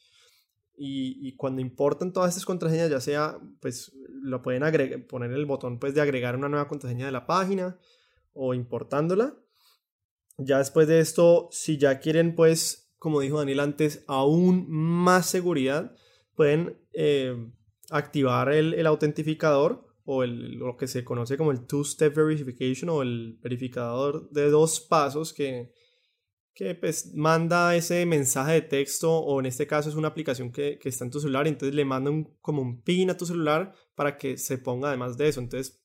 Y, 0.76 1.36
cuando 1.36 1.62
importan 1.62 2.12
todas 2.12 2.30
estas 2.30 2.46
contraseñas, 2.46 2.90
ya 2.90 3.02
sea, 3.02 3.38
pues 3.62 3.92
lo 4.24 4.42
pueden 4.42 4.64
agregar, 4.64 5.06
poner 5.06 5.32
el 5.32 5.46
botón 5.46 5.78
pues, 5.78 5.94
de 5.94 6.02
agregar 6.02 6.36
una 6.36 6.50
nueva 6.50 6.68
contraseña 6.68 7.06
de 7.06 7.12
la 7.12 7.28
página 7.28 7.78
o 8.34 8.56
importándola. 8.56 9.38
Ya 10.40 10.58
después 10.58 10.88
de 10.88 11.02
esto, 11.02 11.50
si 11.52 11.78
ya 11.78 12.00
quieren, 12.00 12.34
pues, 12.34 12.96
como 12.98 13.20
dijo 13.20 13.38
Daniel 13.38 13.60
antes, 13.60 14.04
aún 14.08 14.66
más 14.72 15.28
seguridad, 15.28 15.96
pueden 16.34 16.82
eh, 16.94 17.52
activar 17.92 18.52
el, 18.52 18.74
el 18.74 18.88
autentificador 18.88 19.89
o 20.12 20.24
el, 20.24 20.56
lo 20.56 20.76
que 20.76 20.88
se 20.88 21.04
conoce 21.04 21.38
como 21.38 21.52
el 21.52 21.68
two-step 21.68 22.16
verification 22.16 22.90
o 22.90 23.04
el 23.04 23.38
verificador 23.44 24.28
de 24.32 24.50
dos 24.50 24.80
pasos 24.80 25.34
que, 25.34 25.72
que 26.56 26.74
pues, 26.74 27.14
manda 27.14 27.76
ese 27.76 28.08
mensaje 28.08 28.54
de 28.54 28.62
texto 28.64 29.16
o 29.16 29.40
en 29.40 29.46
este 29.46 29.68
caso 29.68 29.88
es 29.88 29.94
una 29.94 30.08
aplicación 30.08 30.52
que, 30.52 30.80
que 30.80 30.90
está 30.90 31.06
en 31.06 31.12
tu 31.12 31.20
celular 31.20 31.46
y 31.46 31.50
entonces 31.50 31.76
le 31.76 31.86
manda 31.86 32.10
un, 32.10 32.36
como 32.42 32.64
un 32.64 32.82
pin 32.82 33.12
a 33.12 33.18
tu 33.18 33.28
celular 33.28 33.72
para 33.94 34.18
que 34.18 34.40
se 34.40 34.58
ponga 34.58 34.88
además 34.88 35.16
de 35.16 35.28
eso. 35.28 35.42
Entonces, 35.42 35.80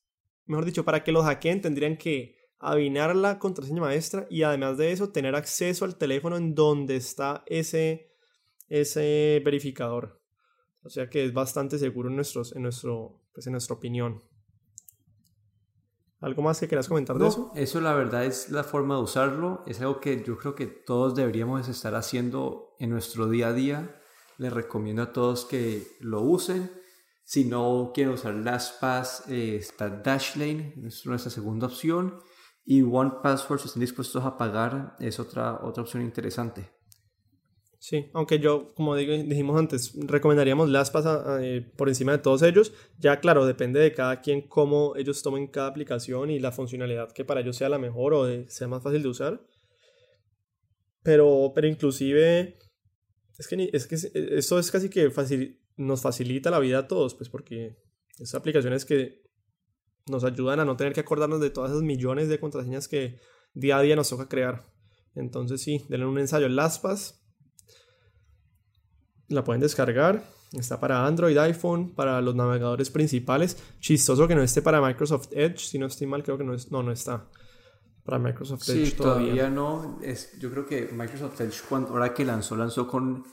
mejor 0.47 0.65
dicho, 0.65 0.87
para 0.87 1.05
que 1.05 1.13
los 1.13 1.27
hackeen 1.27 1.61
tendrían 1.61 1.99
que 1.99 2.39
adivinar 2.61 3.15
la 3.15 3.39
contraseña 3.39 3.83
maestra 3.83 4.27
y 4.31 4.43
además 4.43 4.79
de 4.79 4.91
eso 4.91 5.11
tener 5.11 5.35
acceso 5.35 5.85
al 5.85 5.99
teléfono 5.99 6.39
en 6.39 6.55
donde 6.55 6.97
está 6.97 7.45
ese, 7.45 8.11
ese 8.71 9.43
verificador. 9.45 10.23
O 10.83 10.89
sea 10.89 11.11
que 11.11 11.27
es 11.27 11.35
bastante 11.35 11.79
seguro 11.79 12.09
nuestros, 12.09 12.57
en 12.57 12.63
nuestro 12.63 13.24
pues 13.35 13.47
en 13.47 13.53
nuestra 13.53 13.75
opinión. 13.75 14.23
¿Algo 16.21 16.41
más 16.41 16.59
que 16.59 16.69
quieras 16.69 16.89
comentar 16.89 17.19
de 17.19 17.29
eso? 17.29 17.53
Eso 17.55 17.83
la 17.83 17.93
verdad 17.93 18.25
es 18.25 18.49
la 18.49 18.65
forma 18.65 18.95
de 18.95 19.03
usarlo, 19.03 19.63
es 19.67 19.81
algo 19.81 20.01
que 20.01 20.25
yo 20.25 20.39
creo 20.39 20.55
que 20.55 20.67
todos 20.67 21.15
deberíamos 21.15 21.69
estar 21.69 21.95
haciendo 21.95 22.75
en 22.79 22.89
nuestro 22.91 23.29
día 23.29 23.49
a 23.49 23.53
día. 23.53 24.01
Les 24.39 24.53
recomiendo 24.53 25.03
a 25.03 25.13
todos 25.13 25.45
que 25.45 25.87
lo 26.01 26.23
usen. 26.23 26.71
Si 27.25 27.45
no 27.45 27.93
quieren 27.95 28.15
usar 28.15 28.35
LastPass, 28.35 29.29
eh, 29.29 29.57
está 29.57 29.89
Dashlane, 29.89 30.75
es 30.87 31.05
nuestra 31.05 31.31
segunda 31.31 31.67
opción. 31.67 32.19
Y 32.65 32.83
OnePassword, 32.83 33.61
si 33.61 33.67
están 33.67 33.81
dispuestos 33.81 34.25
a 34.25 34.39
pagar, 34.39 34.97
es 35.01 35.21
otra, 35.21 35.61
otra 35.63 35.83
opción 35.83 36.03
interesante. 36.03 36.74
Sí, 37.87 38.09
aunque 38.15 38.39
yo, 38.39 38.73
como 38.75 38.97
dijimos 38.97 39.59
antes, 39.59 39.93
recomendaríamos 39.95 40.71
LastPass 40.71 41.05
eh, 41.43 41.71
por 41.77 41.91
encima 41.91 42.13
de 42.13 42.19
todos 42.19 42.41
ellos. 42.41 42.73
Ya, 42.99 43.21
claro, 43.21 43.45
depende 43.45 43.79
de 43.79 43.93
cada 43.93 44.23
quien 44.23 44.49
cómo 44.49 44.97
ellos 44.97 45.23
tomen 45.23 45.49
cada 45.49 45.67
aplicación 45.67 46.31
y 46.31 46.41
la 46.41 46.51
funcionalidad 46.51 47.13
que 47.13 47.27
para 47.27 47.43
ellos 47.43 47.59
sea 47.59 47.69
la 47.69 47.79
mejor 47.79 48.15
o 48.15 48.49
sea 48.49 48.69
más 48.69 48.83
fácil 48.83 49.03
de 49.03 49.09
usar. 49.11 49.47
Pero, 51.03 51.53
pero 51.55 51.67
inclusive, 51.67 52.57
es 53.37 53.49
que, 53.49 53.69
es 53.71 53.87
que 53.87 53.97
esto 54.35 54.59
es 54.59 54.71
casi 54.71 54.89
que 54.89 55.13
nos 55.77 56.01
facilita 56.01 56.51
la 56.51 56.61
vida 56.61 56.79
a 56.79 56.89
todos, 56.89 57.15
pues 57.15 57.29
porque 57.29 57.77
esas 58.15 58.37
aplicaciones 58.37 58.87
que 58.87 59.21
nos 60.07 60.25
ayudan 60.25 60.59
a 60.61 60.65
no 60.65 60.79
tener 60.79 60.95
que 60.95 61.01
acordarnos 61.01 61.43
de 61.43 61.51
todas 61.51 61.73
esas 61.73 61.83
millones 61.83 62.31
de 62.31 62.41
contraseñas 62.41 62.89
que 62.89 63.19
día 63.53 63.77
a 63.77 63.83
día 63.83 63.95
nos 63.95 64.09
toca 64.09 64.27
crear. 64.27 64.65
Entonces 65.15 65.61
sí, 65.61 65.85
denle 65.91 66.07
un 66.07 66.19
ensayo 66.19 66.47
en 66.47 66.57
LastPass 66.57 67.21
la 69.29 69.45
pueden 69.45 69.61
descargar. 69.61 70.25
Está 70.53 70.79
para 70.79 71.05
Android, 71.07 71.37
iPhone, 71.39 71.95
para 71.95 72.21
los 72.21 72.35
navegadores 72.35 72.91
principales. 72.91 73.57
Chistoso 73.81 74.29
que 74.29 74.35
no 74.35 74.43
esté 74.43 74.63
para 74.63 74.81
Microsoft 74.81 75.29
Edge. 75.33 75.59
Si 75.59 75.79
no 75.79 75.87
estoy 75.87 76.07
mal, 76.07 76.23
creo 76.23 76.39
que 76.39 76.45
no, 76.45 76.55
es, 76.55 76.71
no, 76.71 76.83
no 76.83 76.93
está. 76.93 77.29
Para 78.05 78.19
Microsoft 78.19 78.69
Edge 78.69 78.87
sí, 78.87 78.93
todavía. 78.93 79.51
no. 79.51 79.99
Es, 80.03 80.39
yo 80.39 80.51
creo 80.51 80.67
que 80.67 80.91
Microsoft 80.93 81.41
Edge, 81.41 81.63
cuando, 81.69 81.91
ahora 81.91 82.15
que 82.15 82.25
lanzó, 82.25 82.55
lanzó 82.55 82.87
con 82.87 83.25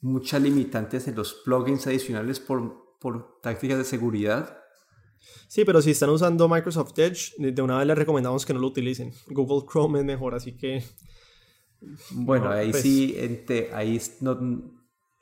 muchas 0.00 0.40
limitantes 0.40 1.06
en 1.08 1.16
los 1.16 1.34
plugins 1.34 1.86
adicionales 1.86 2.40
por, 2.40 2.96
por 2.98 3.40
tácticas 3.42 3.78
de 3.78 3.84
seguridad. 3.84 4.56
Sí, 5.48 5.64
pero 5.64 5.82
si 5.82 5.90
están 5.90 6.08
usando 6.10 6.48
Microsoft 6.48 6.98
Edge, 6.98 7.34
de 7.36 7.60
una 7.60 7.76
vez 7.76 7.86
les 7.86 7.98
recomendamos 7.98 8.46
que 8.46 8.54
no 8.54 8.60
lo 8.60 8.68
utilicen. 8.68 9.12
Google 9.28 9.66
Chrome 9.70 9.98
es 9.98 10.04
mejor, 10.04 10.34
así 10.34 10.56
que... 10.56 10.82
Bueno, 12.10 12.50
ahí 12.50 12.70
pues 12.70 12.82
sí, 12.82 13.16
ahí 13.72 14.00
no, 14.20 14.38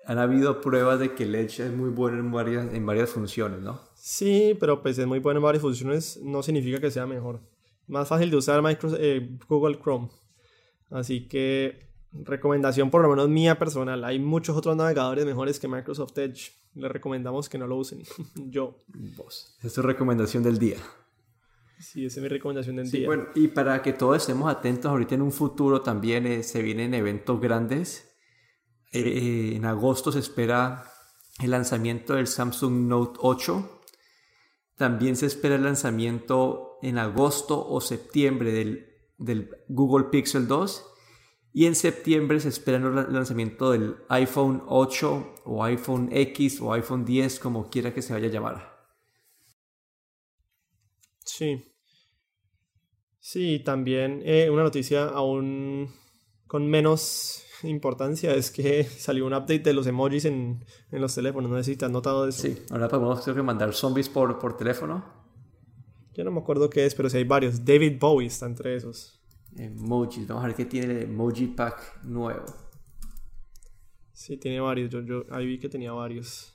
han 0.08 0.16
habido 0.16 0.62
pruebas 0.62 0.98
de 1.00 1.12
que 1.14 1.24
el 1.24 1.34
Edge 1.34 1.60
es 1.60 1.70
muy 1.70 1.90
bueno 1.90 2.18
en 2.18 2.32
varias, 2.32 2.72
en 2.72 2.86
varias 2.86 3.10
funciones, 3.10 3.60
¿no? 3.60 3.78
Sí, 3.94 4.56
pero 4.58 4.80
pues 4.80 4.98
es 4.98 5.06
muy 5.06 5.18
bueno 5.18 5.36
en 5.36 5.44
varias 5.44 5.60
funciones, 5.60 6.18
no 6.22 6.42
significa 6.42 6.80
que 6.80 6.90
sea 6.90 7.06
mejor. 7.06 7.40
Más 7.86 8.08
fácil 8.08 8.30
de 8.30 8.38
usar 8.38 8.62
Microsoft, 8.62 9.00
eh, 9.02 9.36
Google 9.46 9.78
Chrome. 9.78 10.08
Así 10.90 11.28
que 11.28 11.90
recomendación 12.10 12.90
por 12.90 13.02
lo 13.02 13.10
menos 13.10 13.28
mía 13.28 13.58
personal. 13.58 14.02
Hay 14.02 14.18
muchos 14.18 14.56
otros 14.56 14.74
navegadores 14.74 15.26
mejores 15.26 15.60
que 15.60 15.68
Microsoft 15.68 16.16
Edge. 16.16 16.52
Les 16.74 16.90
recomendamos 16.90 17.50
que 17.50 17.58
no 17.58 17.66
lo 17.66 17.76
usen. 17.76 18.02
Yo. 18.34 18.78
Vos. 19.14 19.58
Es 19.62 19.74
tu 19.74 19.82
recomendación 19.82 20.42
del 20.42 20.58
día. 20.58 20.78
Sí, 21.80 22.06
esa 22.06 22.20
es 22.20 22.22
mi 22.22 22.28
recomendación 22.30 22.76
del 22.76 22.90
día. 22.90 23.06
Bueno, 23.06 23.26
y 23.34 23.48
para 23.48 23.82
que 23.82 23.92
todos 23.92 24.16
estemos 24.16 24.50
atentos, 24.50 24.90
ahorita 24.90 25.16
en 25.16 25.22
un 25.22 25.32
futuro 25.32 25.82
también 25.82 26.26
eh, 26.26 26.42
se 26.42 26.62
vienen 26.62 26.94
eventos 26.94 27.38
grandes 27.42 28.07
eh, 28.92 29.52
en 29.54 29.64
agosto 29.64 30.12
se 30.12 30.18
espera 30.18 30.84
el 31.42 31.50
lanzamiento 31.50 32.14
del 32.14 32.26
Samsung 32.26 32.86
Note 32.86 33.18
8. 33.22 33.82
También 34.76 35.16
se 35.16 35.26
espera 35.26 35.56
el 35.56 35.64
lanzamiento 35.64 36.78
en 36.82 36.98
agosto 36.98 37.66
o 37.68 37.80
septiembre 37.80 38.52
del, 38.52 39.50
Google 39.68 40.06
Pixel 40.10 40.46
2. 40.46 40.84
Y 41.52 41.66
en 41.66 41.74
septiembre 41.74 42.40
se 42.40 42.48
espera 42.50 42.78
el 42.78 43.12
lanzamiento 43.12 43.72
del 43.72 43.96
iPhone 44.08 44.62
8 44.66 45.34
o 45.44 45.64
iPhone 45.64 46.08
X 46.12 46.60
o 46.60 46.72
iPhone 46.72 47.04
10, 47.04 47.40
como 47.40 47.68
quiera 47.68 47.92
que 47.92 48.02
se 48.02 48.12
vaya 48.12 48.28
a 48.28 48.30
llamar. 48.30 48.78
Sí. 51.24 51.64
Sí, 53.18 53.58
también 53.64 54.22
eh, 54.24 54.48
una 54.50 54.62
noticia 54.62 55.04
aún 55.04 55.92
con 56.46 56.66
menos 56.66 57.44
importancia 57.64 58.34
es 58.34 58.50
que 58.50 58.84
salió 58.84 59.26
un 59.26 59.32
update 59.32 59.60
de 59.60 59.72
los 59.72 59.86
emojis 59.86 60.24
en, 60.26 60.64
en 60.90 61.00
los 61.00 61.14
teléfonos. 61.14 61.50
No 61.50 61.56
sé 61.58 61.64
si 61.64 61.76
te 61.76 61.84
has 61.84 61.90
notado 61.90 62.28
eso. 62.28 62.42
Sí, 62.42 62.62
ahora 62.70 62.88
podemos 62.88 63.20
creo 63.22 63.34
que 63.34 63.42
mandar 63.42 63.72
zombies 63.74 64.08
por, 64.08 64.38
por 64.38 64.56
teléfono. 64.56 65.04
Yo 66.14 66.24
no 66.24 66.30
me 66.30 66.40
acuerdo 66.40 66.68
qué 66.68 66.84
es, 66.84 66.94
pero 66.94 67.08
sí 67.08 67.16
hay 67.16 67.24
varios. 67.24 67.64
David 67.64 67.98
Bowie 67.98 68.26
está 68.26 68.46
entre 68.46 68.76
esos. 68.76 69.20
Emojis, 69.56 70.26
vamos 70.26 70.44
a 70.44 70.46
ver 70.48 70.56
qué 70.56 70.64
tiene 70.64 70.92
el 70.92 71.02
emoji 71.04 71.46
pack 71.48 72.04
nuevo. 72.04 72.44
Sí, 74.12 74.36
tiene 74.36 74.60
varios. 74.60 74.90
Yo, 74.90 75.00
yo 75.00 75.24
ahí 75.30 75.46
vi 75.46 75.58
que 75.58 75.68
tenía 75.68 75.92
varios. 75.92 76.54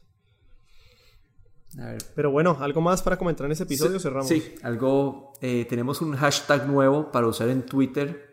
A 1.79 1.87
ver. 1.87 2.03
Pero 2.13 2.29
bueno, 2.29 2.57
¿algo 2.59 2.81
más 2.81 3.01
para 3.01 3.17
comentar 3.17 3.45
en 3.45 3.53
ese 3.53 3.63
episodio? 3.63 3.99
Cerramos. 3.99 4.27
Sí, 4.27 4.55
algo. 4.63 5.33
Eh, 5.41 5.65
tenemos 5.65 6.01
un 6.01 6.15
hashtag 6.15 6.67
nuevo 6.67 7.11
para 7.11 7.27
usar 7.27 7.49
en 7.49 7.65
Twitter 7.65 8.32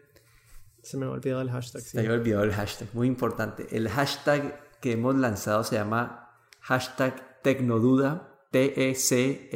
se 0.83 0.97
me 0.97 1.07
ha 1.07 1.11
olvidado 1.11 1.43
el 1.43 1.51
hashtag. 1.51 1.83
Se 1.83 2.03
me 2.03 2.09
ha 2.09 2.13
olvidado 2.13 2.45
el 2.45 2.53
hashtag, 2.53 2.89
muy 2.93 3.07
importante. 3.07 3.67
El 3.71 3.89
hashtag 3.89 4.61
que 4.81 4.93
hemos 4.93 5.15
lanzado 5.17 5.63
se 5.65 5.77
llama 5.77 6.31
hashtag 6.61 7.43
Tecnoduda, 7.43 8.39
T-E-C-N-O-D-U-D-A. 8.51 9.47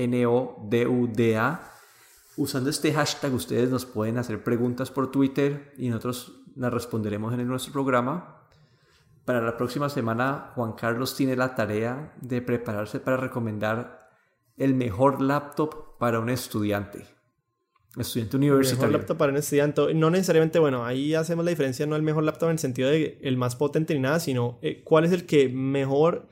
Usando 2.36 2.68
este 2.70 2.92
hashtag 2.92 3.32
ustedes 3.32 3.70
nos 3.70 3.86
pueden 3.86 4.18
hacer 4.18 4.42
preguntas 4.42 4.90
por 4.90 5.10
Twitter 5.10 5.72
y 5.78 5.88
nosotros 5.88 6.40
las 6.56 6.72
responderemos 6.72 7.32
en 7.34 7.46
nuestro 7.46 7.72
programa. 7.72 8.42
Para 9.24 9.40
la 9.40 9.56
próxima 9.56 9.88
semana 9.88 10.52
Juan 10.54 10.72
Carlos 10.72 11.16
tiene 11.16 11.36
la 11.36 11.54
tarea 11.54 12.12
de 12.20 12.42
prepararse 12.42 13.00
para 13.00 13.16
recomendar 13.16 14.10
el 14.56 14.74
mejor 14.74 15.22
laptop 15.22 15.96
para 15.98 16.20
un 16.20 16.28
estudiante. 16.28 17.13
Estudiante 17.96 18.36
universitario. 18.36 18.88
Mejor 18.88 19.00
laptop 19.00 19.16
para 19.16 19.32
un 19.32 19.38
estudiante. 19.38 19.94
No 19.94 20.10
necesariamente, 20.10 20.58
bueno, 20.58 20.84
ahí 20.84 21.14
hacemos 21.14 21.44
la 21.44 21.50
diferencia, 21.50 21.86
no 21.86 21.96
el 21.96 22.02
mejor 22.02 22.24
laptop 22.24 22.48
en 22.48 22.54
el 22.54 22.58
sentido 22.58 22.88
de 22.88 23.18
el 23.22 23.36
más 23.36 23.56
potente 23.56 23.94
ni 23.94 24.00
nada, 24.00 24.18
sino 24.20 24.58
eh, 24.62 24.82
cuál 24.82 25.04
es 25.04 25.12
el 25.12 25.26
que 25.26 25.48
mejor, 25.48 26.26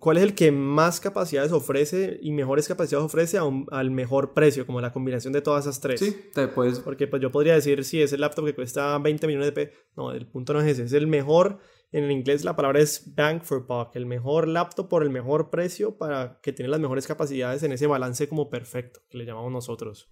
cuál 0.00 0.16
es 0.16 0.24
el 0.24 0.34
que 0.34 0.50
más 0.50 0.98
capacidades 0.98 1.52
ofrece 1.52 2.18
y 2.20 2.32
mejores 2.32 2.66
capacidades 2.66 3.04
ofrece 3.04 3.38
a 3.38 3.42
al 3.70 3.90
mejor 3.92 4.32
precio, 4.32 4.66
como 4.66 4.80
la 4.80 4.92
combinación 4.92 5.32
de 5.32 5.40
todas 5.40 5.66
esas 5.66 5.80
tres. 5.80 6.00
Sí, 6.00 6.16
te 6.34 6.48
puedes. 6.48 6.80
Porque 6.80 7.06
pues 7.06 7.22
yo 7.22 7.30
podría 7.30 7.54
decir, 7.54 7.84
si 7.84 8.02
es 8.02 8.12
el 8.12 8.20
laptop 8.20 8.46
que 8.46 8.54
cuesta 8.54 8.98
20 8.98 9.26
millones 9.28 9.46
de 9.46 9.52
pesos. 9.52 9.74
No, 9.96 10.12
el 10.12 10.26
punto 10.26 10.52
no 10.52 10.60
es 10.60 10.66
ese, 10.66 10.84
es 10.84 10.92
el 10.92 11.06
mejor. 11.06 11.60
En 11.92 12.04
el 12.04 12.12
inglés 12.12 12.44
la 12.44 12.54
palabra 12.54 12.80
es 12.80 13.14
bang 13.16 13.42
for 13.42 13.66
buck, 13.66 13.94
el 13.94 14.06
mejor 14.06 14.46
laptop 14.46 14.88
por 14.88 15.02
el 15.02 15.10
mejor 15.10 15.50
precio 15.50 15.96
para 15.98 16.38
que 16.40 16.52
tiene 16.52 16.68
las 16.68 16.78
mejores 16.78 17.06
capacidades 17.06 17.64
en 17.64 17.72
ese 17.72 17.88
balance 17.88 18.28
como 18.28 18.48
perfecto, 18.48 19.00
que 19.10 19.18
le 19.18 19.24
llamamos 19.24 19.50
nosotros. 19.50 20.08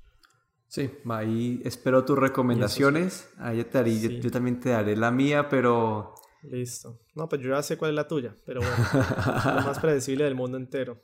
Sí, 0.69 0.91
ahí 1.09 1.63
espero 1.65 2.05
tus 2.05 2.19
recomendaciones. 2.19 3.31
Ahí 3.39 3.65
te 3.65 4.21
yo, 4.21 4.31
también 4.31 4.61
te 4.61 4.69
daré 4.69 4.97
la 4.97 5.11
mía, 5.11 5.49
pero... 5.49 6.15
Listo. 6.43 7.01
No, 7.15 7.29
pues 7.29 7.41
yo 7.41 7.51
ya 7.51 7.63
sé 7.63 7.79
cuál 7.79 7.93
es 7.93 7.95
la 7.97 8.07
tuya, 8.07 8.37
pero 8.45 8.61
bueno, 8.61 8.77
lo 9.57 9.63
más 9.63 9.79
predecible 9.81 10.25
del 10.25 10.35
mundo 10.35 10.57
entero. 10.59 11.03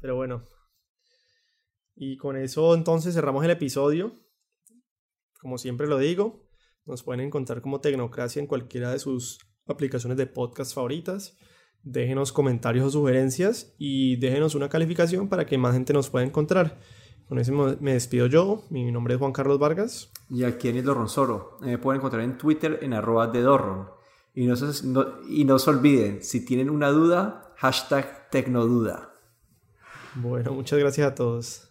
Pero 0.00 0.16
bueno, 0.16 0.46
Y 1.94 2.16
con 2.16 2.36
eso 2.36 2.74
entonces 2.74 3.14
cerramos 3.14 3.44
el 3.44 3.50
episodio. 3.50 4.12
Como 5.40 5.58
siempre 5.58 5.86
lo 5.86 5.98
digo, 5.98 6.48
nos 6.86 7.02
pueden 7.02 7.20
encontrar 7.20 7.60
como 7.60 7.80
Tecnocracia 7.80 8.40
en 8.40 8.46
cualquiera 8.46 8.90
de 8.90 8.98
sus 8.98 9.38
aplicaciones 9.66 10.16
de 10.16 10.26
podcast 10.26 10.74
favoritas. 10.74 11.36
Déjenos 11.82 12.32
comentarios 12.32 12.86
o 12.86 12.90
sugerencias 12.90 13.74
y 13.78 14.16
déjenos 14.16 14.54
una 14.54 14.68
calificación 14.68 15.28
para 15.28 15.46
que 15.46 15.58
más 15.58 15.74
gente 15.74 15.92
nos 15.92 16.08
pueda 16.08 16.24
encontrar. 16.24 16.80
Con 17.28 17.38
eso 17.38 17.52
me 17.52 17.92
despido 17.92 18.26
yo. 18.26 18.64
Mi 18.70 18.90
nombre 18.90 19.14
es 19.14 19.20
Juan 19.20 19.32
Carlos 19.32 19.58
Vargas. 19.58 20.10
Y 20.30 20.44
aquí 20.44 20.68
en 20.68 20.82
Dorronsoro. 20.82 21.58
Me 21.60 21.76
pueden 21.76 22.00
encontrar 22.00 22.22
en 22.22 22.38
Twitter 22.38 22.78
en 22.82 22.94
arroba 22.94 23.26
de 23.26 23.42
Dorron. 23.42 23.90
Y 24.34 24.46
no, 24.46 24.54
y 25.28 25.44
no 25.44 25.58
se 25.58 25.70
olviden, 25.70 26.22
si 26.22 26.44
tienen 26.44 26.70
una 26.70 26.90
duda, 26.90 27.52
hashtag 27.56 28.30
Tecnoduda. 28.30 29.14
Bueno, 30.14 30.52
muchas 30.52 30.78
gracias 30.78 31.10
a 31.10 31.14
todos. 31.14 31.67